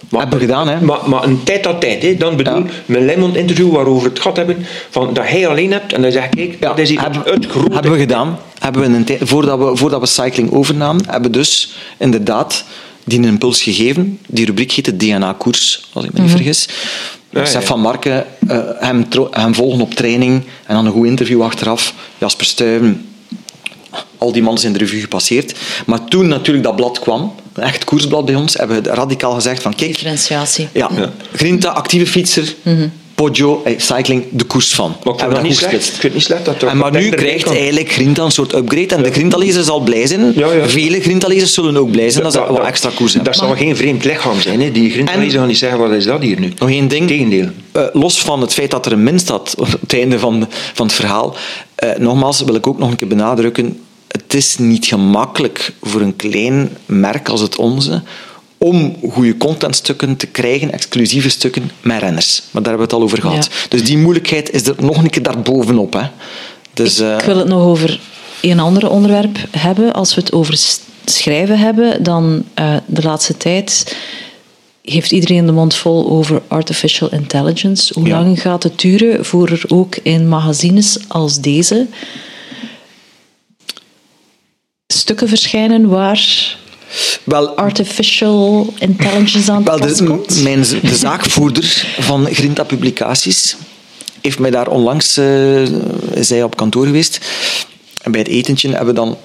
[0.09, 0.81] maar, hebben gedaan, hè?
[0.81, 2.15] Maar, maar een tijd dat tijd, hè.
[2.15, 2.63] Dan bedoel, ja.
[2.85, 6.11] mijn Lemon interview waarover we het gehad hebben, van dat hij alleen hebt en dan
[6.11, 6.67] zeg ik, kijk, ja.
[6.67, 7.73] dat is hier hebben, het grote...
[7.73, 8.39] Hebben we gedaan.
[8.59, 12.63] Hebben we een tijd, voordat, we, voordat we cycling overnamen, hebben we dus inderdaad
[13.03, 14.19] die impuls gegeven.
[14.27, 16.45] Die rubriek heette DNA-koers, als ik me niet mm -hmm.
[16.45, 16.67] vergis.
[17.29, 21.93] Ja, van Marken, uh, hem, hem volgen op training en dan een goed interview achteraf.
[22.17, 23.09] Jasper Stuyven,
[24.17, 25.59] al die mannen zijn de revue gepasseerd.
[25.85, 29.61] Maar toen natuurlijk dat blad kwam, een echt koersblad bij ons, hebben we radicaal gezegd
[29.61, 29.91] van kijk...
[29.91, 30.67] Differentiatie.
[30.71, 31.11] Ja, ja.
[31.33, 32.91] Grinta, actieve fietser, mm -hmm.
[33.17, 34.95] Poggio, cycling, de koers van.
[35.03, 35.87] Maar ik vind dat niet slecht.
[35.87, 39.03] Ik vind niet slecht dat en maar nu krijgt eigenlijk Grinta een soort upgrade en
[39.03, 40.33] de Grinta-lezer zal blij zijn.
[40.35, 40.67] Ja, ja.
[40.67, 43.31] Vele Grinta-lezers zullen ook blij zijn dat, ze wat extra koers hebben.
[43.31, 44.61] Dat zal geen vreemd lichaam zijn.
[44.61, 44.71] Hè.
[44.71, 46.53] Die Grinta-lezer gaan niet zeggen, wat is dat hier nu?
[46.59, 47.07] Nog één ding.
[47.07, 47.49] Tegendeel.
[47.73, 50.85] Uh, los van het feit dat er een min staat op het einde van, van
[50.85, 51.35] het verhaal.
[51.83, 53.79] Uh, nogmaals wil ik ook nog een keer benadrukken
[54.27, 58.01] het is niet gemakkelijk voor een klein merk als het onze
[58.57, 62.41] om goede contentstukken te krijgen, exclusieve stukken met renners.
[62.51, 63.49] Maar daar hebben we het al over gehad.
[63.69, 65.93] Dus die moeilijkheid is er nog een keer daarbovenop.
[65.93, 66.07] Hè.
[66.73, 67.99] Dus, ik, ik wil het nog over
[68.41, 69.93] een ander onderwerp hebben.
[69.93, 70.59] Als we het over
[71.05, 73.95] schrijven hebben, dan uh, de laatste tijd
[74.81, 77.93] heeft iedereen de mond vol over artificial intelligence.
[77.93, 78.19] Hoe ja.
[78.19, 81.87] lang gaat het duren voor er ook in magazines als deze
[84.97, 86.55] stukken verschijnen waar
[87.23, 90.43] wel, artificial intelligence aan wel, de, komt?
[90.43, 93.55] Mijn, de zaakvoerder van Grinta Publicaties
[94.21, 95.61] heeft mij daar onlangs, uh,
[96.13, 97.19] is hij op kantoor geweest,
[98.01, 99.17] En bij het etentje hebben we dan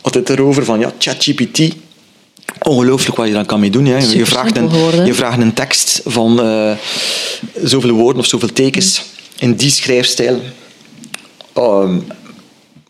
[0.00, 1.74] altijd erover van, ja, ChatGPT,
[2.62, 3.84] ongelooflijk wat je dan kan mee doen.
[3.84, 3.96] Hè.
[3.96, 4.70] Je, Super vraagt een,
[5.06, 6.72] je vraagt een tekst van eh,
[7.62, 9.02] zoveel woorden of zoveel tekens
[9.38, 10.40] in die schrijfstijl.
[11.52, 11.98] Ehm,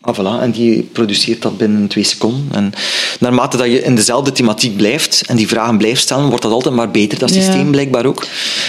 [0.03, 2.47] ah, voilà, en die produceert dat binnen twee seconden.
[2.51, 2.73] En
[3.19, 6.75] naarmate dat je in dezelfde thematiek blijft en die vragen blijft stellen, wordt dat altijd
[6.75, 7.41] maar beter, dat Ja.
[7.41, 8.25] systeem blijkbaar ook.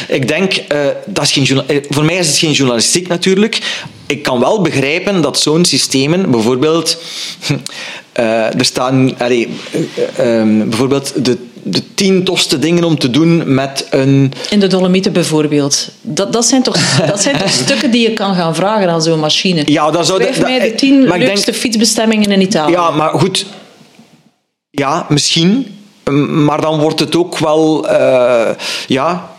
[0.09, 3.83] Ik denk, eh, dat is geen eh, voor mij is het geen journalistiek natuurlijk.
[4.07, 6.99] Ik kan wel begrijpen dat zo'n systemen, bijvoorbeeld,
[8.13, 9.49] eh, er staan, allee,
[10.17, 14.67] eh, ehm, bijvoorbeeld de, de tien tofste dingen om te doen met een In de
[14.67, 15.89] Dolomieten bijvoorbeeld.
[16.01, 19.21] Dat, dat, zijn toch, dat zijn toch stukken die je kan gaan vragen aan zo'n
[19.21, 19.63] machine.
[19.67, 22.73] Ja, dat zou- dat- mij de tien maar ik leukste denk- fietsbestemmingen in Italië.
[22.73, 23.47] Ja, maar goed.
[24.71, 25.77] Ja, misschien.
[26.31, 27.89] Maar dan wordt het ook wel...
[27.89, 28.51] eh,
[28.87, 29.31] ja,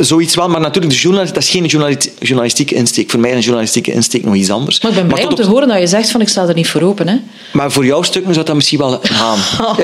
[0.00, 0.48] zoiets wel.
[0.48, 3.10] Maar natuurlijk, de journalist, dat is geen journali- journalistieke insteek.
[3.10, 4.80] Voor mij is een journalistieke insteek nog iets anders.
[4.80, 6.54] Maar ik ben blij om te op- horen dat je zegt van ik sta er
[6.54, 7.08] niet voor open.
[7.08, 7.16] Hè.
[7.52, 9.38] maar voor jouw stukken zou dat misschien wel gaan.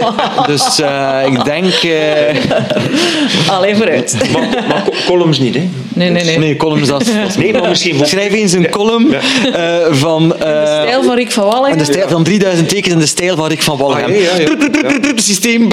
[0.46, 1.72] dus eh, ik denk...
[1.74, 4.16] eh, Allee, vooruit.
[4.32, 5.68] Maar, maar co- columns niet, hè?
[5.96, 6.38] Nee, nee, nee.
[6.38, 7.96] nee, columns, dat, is- Nee, maar misschien...
[7.96, 10.32] voor- Schrijf eens een column eh, van...
[10.34, 11.70] eh, De stijl van Rick van Wallen.
[11.70, 14.04] en de stijl van 3000 tekens in de stijl van Rick van Wallegem.
[14.12, 15.12] Ah, ja.
[15.16, 15.68] Systeem.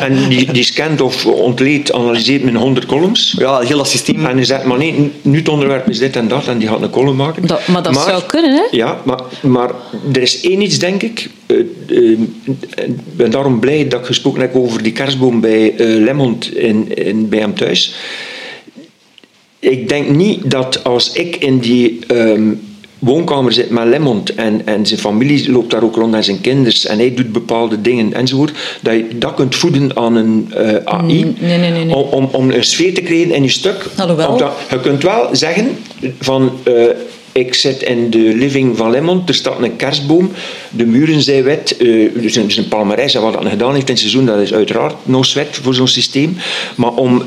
[0.00, 3.34] En die, die scant of ontleedt, analyseert met 100 columns.
[3.38, 4.26] Ja, heel dat systeem.
[4.26, 6.82] En je zegt, maar nee, nu het onderwerp is dit en dat, en die gaat
[6.82, 7.46] een column maken.
[7.46, 8.62] Dat- maar dat zou kunnen, hè?
[8.70, 9.70] Ja, maar, maar
[10.12, 11.28] er is één iets, denk ik.
[11.46, 11.56] eh,
[12.84, 16.96] Ik ben daarom blij dat ik gesproken heb over die kerstboom bij eh Lemmond in,
[16.96, 17.94] in, bij hem thuis.
[19.58, 22.52] Ik denk niet dat als ik in die ehm,
[22.98, 26.86] woonkamer zit met Lemmond en, en zijn familie loopt daar ook rond en zijn kinders
[26.86, 31.24] en hij doet bepaalde dingen enzovoort, dat je dat kunt voeden aan een eh, AI
[31.24, 31.94] Mm, nee, nee, nee, nee.
[31.94, 33.86] Om, om, om een sfeer te creëren in je stuk.
[33.96, 34.28] Alhoewel.
[34.28, 35.78] Omdat je kunt wel zeggen
[36.20, 36.52] van...
[36.62, 36.72] eh,
[37.32, 40.30] ik zit in de living van Lemmond, er staat een kerstboom,
[40.70, 43.88] de muren zijn wit, eh, dus een, dus een palmarès en wat dat gedaan heeft
[43.88, 46.36] in het seizoen, dat is uiteraard nog wet voor zo'n systeem.
[46.76, 47.22] Maar om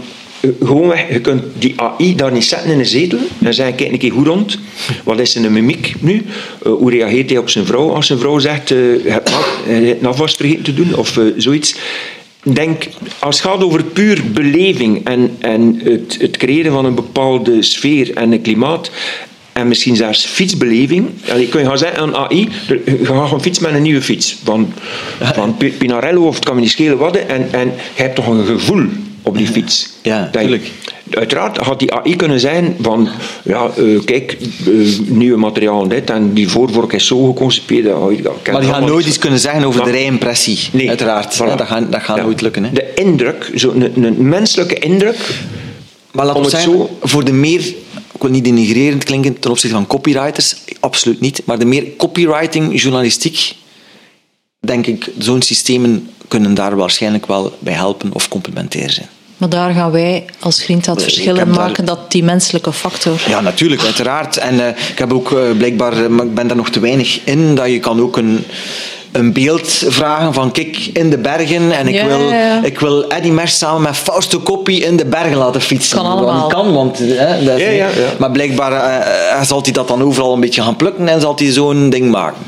[0.59, 3.97] gewoonweg, je kunt die AI daar niet zetten in een zetel en zeggen, kijk een
[3.97, 4.59] keer goed rond,
[5.03, 6.25] wat is zijn mimiek nu?
[6.63, 9.31] Eh, hoe reageert hij op zijn vrouw als zijn vrouw zegt, eh, je hebt
[9.67, 11.75] een afwas vergeten te doen of eh, zoiets.
[12.43, 12.87] Denk,
[13.19, 18.15] als het gaat over puur beleving en, en het, het creëren van een bepaalde sfeer
[18.15, 18.91] en een klimaat,
[19.53, 21.09] en misschien zelfs fietsbeleving.
[21.29, 22.49] Allee, kun je gaan zeggen aan AI,
[22.85, 24.37] je gaat gaan fietsen met een nieuwe fiets.
[24.43, 24.73] Van,
[25.19, 27.15] van Pi- Pinarello of het kan me niet schelen wat.
[27.15, 28.85] En, en je hebt toch een gevoel
[29.29, 29.89] op die fiets.
[30.01, 30.71] Ja, Dat je- tuurlijk.
[31.09, 33.09] Uiteraard had die AI kunnen zijn van,
[33.43, 37.85] ja, eh, kijk, eh, nieuwe materiaal en dit, en die voorvork is zo geconcipeerd.
[38.51, 40.59] Maar die gaan nooit iets kunnen zeggen over de rijimpressie.
[40.71, 41.35] Nee, Uiteraard.
[41.35, 41.45] voilà.
[41.47, 42.23] Ja, dat gaat, dat gaat Ja.
[42.23, 42.63] nooit lukken.
[42.63, 42.71] Hè.
[42.71, 45.17] De indruk, zo een, een menselijke indruk,
[46.11, 47.59] Maar laten Om we het zeggen, zo- voor de meer,
[48.13, 52.81] ik wil niet denigrerend klinken ten opzichte van copywriters, absoluut niet, maar de meer copywriting,
[52.81, 53.55] journalistiek,
[54.59, 59.07] denk ik, zo'n systemen kunnen daar waarschijnlijk wel bij helpen of complementair zijn.
[59.39, 62.23] Maar daar gaan wij als Grinta het Ik verschil heb in daar- maken dat die
[62.23, 63.21] menselijke factor...
[63.27, 64.37] Ja, natuurlijk, uiteraard.
[64.37, 67.19] En eh, ik heb ook eh, blijkbaar, eh, maar ik ben daar nog te weinig
[67.23, 68.45] in, dat je kan ook een,
[69.11, 72.63] een beeld vragen van kijk, in de bergen en ik, Ja, wil, ja, ja.
[72.63, 75.97] ik wil Eddie Merckx samen met Fausto Coppi in de bergen laten fietsen.
[75.97, 76.47] Kan allemaal.
[76.47, 76.97] kan, want...
[76.97, 78.13] Hè, dat is Ja, niet- ja, ja.
[78.17, 81.33] Maar blijkbaar eh, eh, zal hij dat dan overal een beetje gaan plukken en zal
[81.35, 82.41] hij zo'n ding maken.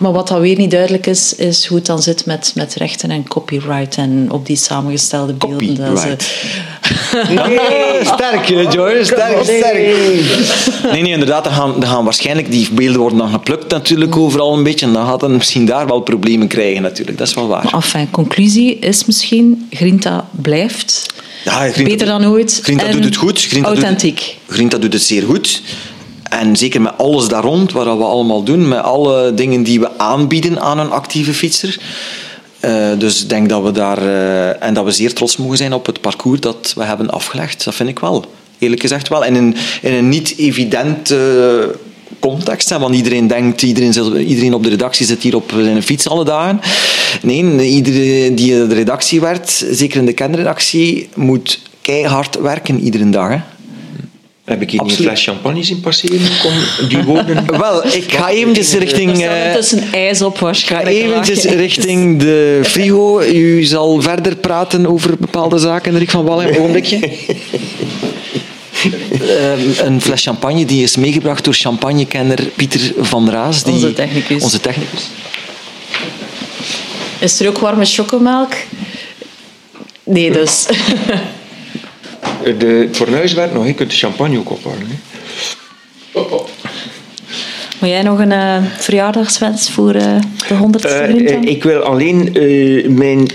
[0.00, 3.10] Maar wat dan weer niet duidelijk is, is hoe het dan zit met, met rechten
[3.10, 5.74] en copyright en op die samengestelde beelden.
[5.74, 6.14] Dat eh,
[7.46, 7.58] Nee,
[8.02, 9.04] sterk, eh, Joyce.
[9.04, 9.74] Sterk, sterk.
[10.92, 11.46] Nee, nee, inderdaad.
[11.46, 14.86] Er gaan, gaan waarschijnlijk die beelden worden dan geplukt natuurlijk overal een beetje.
[14.86, 17.18] En dan gaat het misschien daar wel problemen krijgen natuurlijk.
[17.18, 17.64] Dat is wel waar.
[17.64, 21.06] Maar enfin, conclusie is misschien, Grinta blijft
[21.44, 22.60] Ja, Grinta beter dan ooit.
[22.62, 23.40] Grinta en doet het goed.
[23.40, 24.16] Grinta authentiek.
[24.16, 25.62] Doet, Grinta doet het zeer goed.
[26.30, 29.98] En zeker met alles daar rond, wat we allemaal doen, met alle dingen die we
[29.98, 31.80] aanbieden aan een actieve fietser.
[32.60, 35.72] Eh, dus ik denk dat we daar, eh, en dat we zeer trots mogen zijn
[35.72, 37.64] op het parcours dat we hebben afgelegd.
[37.64, 38.24] Dat vind ik wel.
[38.58, 39.24] Eerlijk gezegd wel.
[39.24, 41.14] In een, in een niet evident
[42.18, 46.08] context, hè, want iedereen denkt, iedereen, iedereen op de redactie zit hier op zijn fiets
[46.08, 46.60] alle dagen.
[47.22, 53.28] Nee, iedereen die de redactie werkt, zeker in de kernredactie, moet keihard werken iedere dag.
[53.28, 53.38] Hè.
[54.50, 56.52] Heb ik hier niet een fles champagne zien passeren, kom
[56.88, 57.44] die woorden.
[57.60, 59.22] Wel, ik ga eventjes richting...
[59.22, 60.96] Er eh, tussen ijs op Ik ga waarschijnlijk.
[60.96, 63.20] eventjes richting de frigo.
[63.20, 66.48] U zal verder praten over bepaalde zaken, Rick van Wallen.
[66.48, 66.98] Een ogenblikje.
[69.20, 73.62] Ehm, een fles champagne die is meegebracht door champagnekenner Pieter van Raas.
[73.62, 74.42] Die, Onze technicus.
[74.42, 75.08] Onze technicus.
[77.18, 78.52] Is er ook warme chocomelk?
[80.04, 80.66] Nee, dus.
[82.44, 84.86] De, het fornuis werkt nog, je kunt de champagne ook ophalen.
[84.86, 84.96] hè.
[87.80, 90.16] Maar jij nog een uh, verjaardagswens voor uh,
[90.48, 92.32] de 100ste uh, Ik wil alleen
[92.96, 93.28] mijn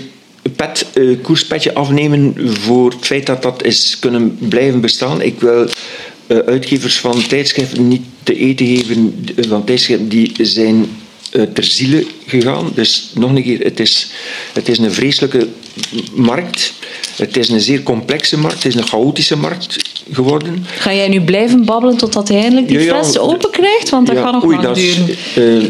[0.56, 0.86] pet,
[1.22, 5.22] koerspetje afnemen voor het feit dat dat is kunnen blijven bestaan.
[5.22, 5.68] Ik wil
[6.46, 10.86] uitgevers van tijdschriften niet te eten geven, van tijdschriften die zijn
[11.30, 12.70] ter ziele gegaan.
[12.74, 14.10] Dus nog een keer, het is,
[14.52, 15.48] het is een vreselijke
[16.14, 16.72] markt.
[17.16, 19.76] Het is een zeer complexe markt, het is een chaotische markt
[20.12, 20.66] geworden.
[20.78, 23.88] Ga jij nu blijven babbelen totdat hij eindelijk die ja, fles open krijgt?
[23.88, 25.16] Want dat ja, gaat nog oei, lang duren.
[25.34, 25.64] Uh,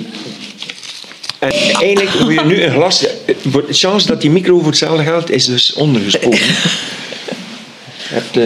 [1.39, 3.01] en eigenlijk moet je nu een glas...
[3.43, 6.39] De chance dat die micro voor hetzelfde geldt is dus ondergespoten.
[8.07, 8.45] Hebt, uh,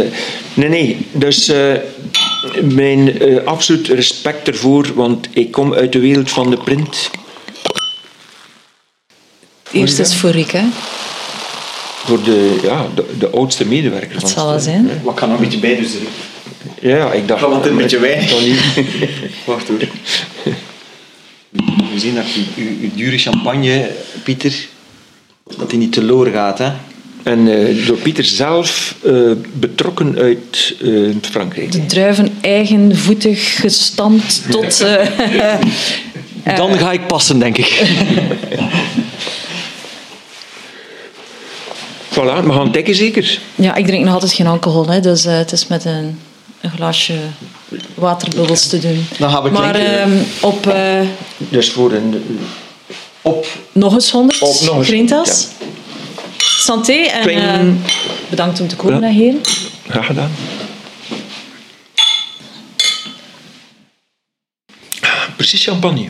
[0.55, 1.07] nee, nee.
[1.13, 1.73] Dus uh,
[2.63, 7.11] mijn absoluut respect ervoor, want ik kom uit de wereld van de print.
[9.73, 10.65] Eerst is voor Rick, hè?
[12.05, 14.21] Voor de, ja, de, de oudste medewerker.
[14.21, 14.91] Dat zal wel zijn.
[15.03, 15.91] Wat kan nog een beetje bij, dus
[16.81, 17.41] Ja, ik dacht...
[17.41, 18.31] Want een beetje weinig.
[19.45, 19.79] Wacht hoor.
[21.93, 22.25] We zien dat
[22.57, 23.91] uw, uw dure champagne,
[24.23, 24.53] Pieter,
[25.57, 26.71] dat die niet te loor gaat, hè?
[27.23, 31.73] En uh, door Pieter zelf uh, betrokken uit uh, Frankrijk.
[31.73, 34.79] De druiven eigenvoetig gestampt tot...
[36.57, 37.69] Dan ga ik passen, denk ik.
[42.21, 43.39] Voilà, we gaan dekken zeker.
[43.55, 46.21] Ja, ik drink nog altijd geen alcohol, hè, dus uh, het is met een,
[46.61, 47.15] een glaasje
[47.95, 49.07] waterbubbels te doen.
[49.19, 50.07] Dan gaan we maar uh,
[50.41, 50.67] op...
[50.67, 51.01] Uh,
[51.39, 52.39] dus voor een...
[53.23, 53.47] Op...
[53.73, 55.49] Nog eens 100 op, nog eens, grintas.
[55.59, 55.67] Ja.
[56.39, 57.83] Santé en
[58.29, 59.09] bedankt om te komen, ja.
[59.09, 59.41] heren.
[59.89, 60.31] Graag gedaan.
[65.37, 66.09] Precies champagne.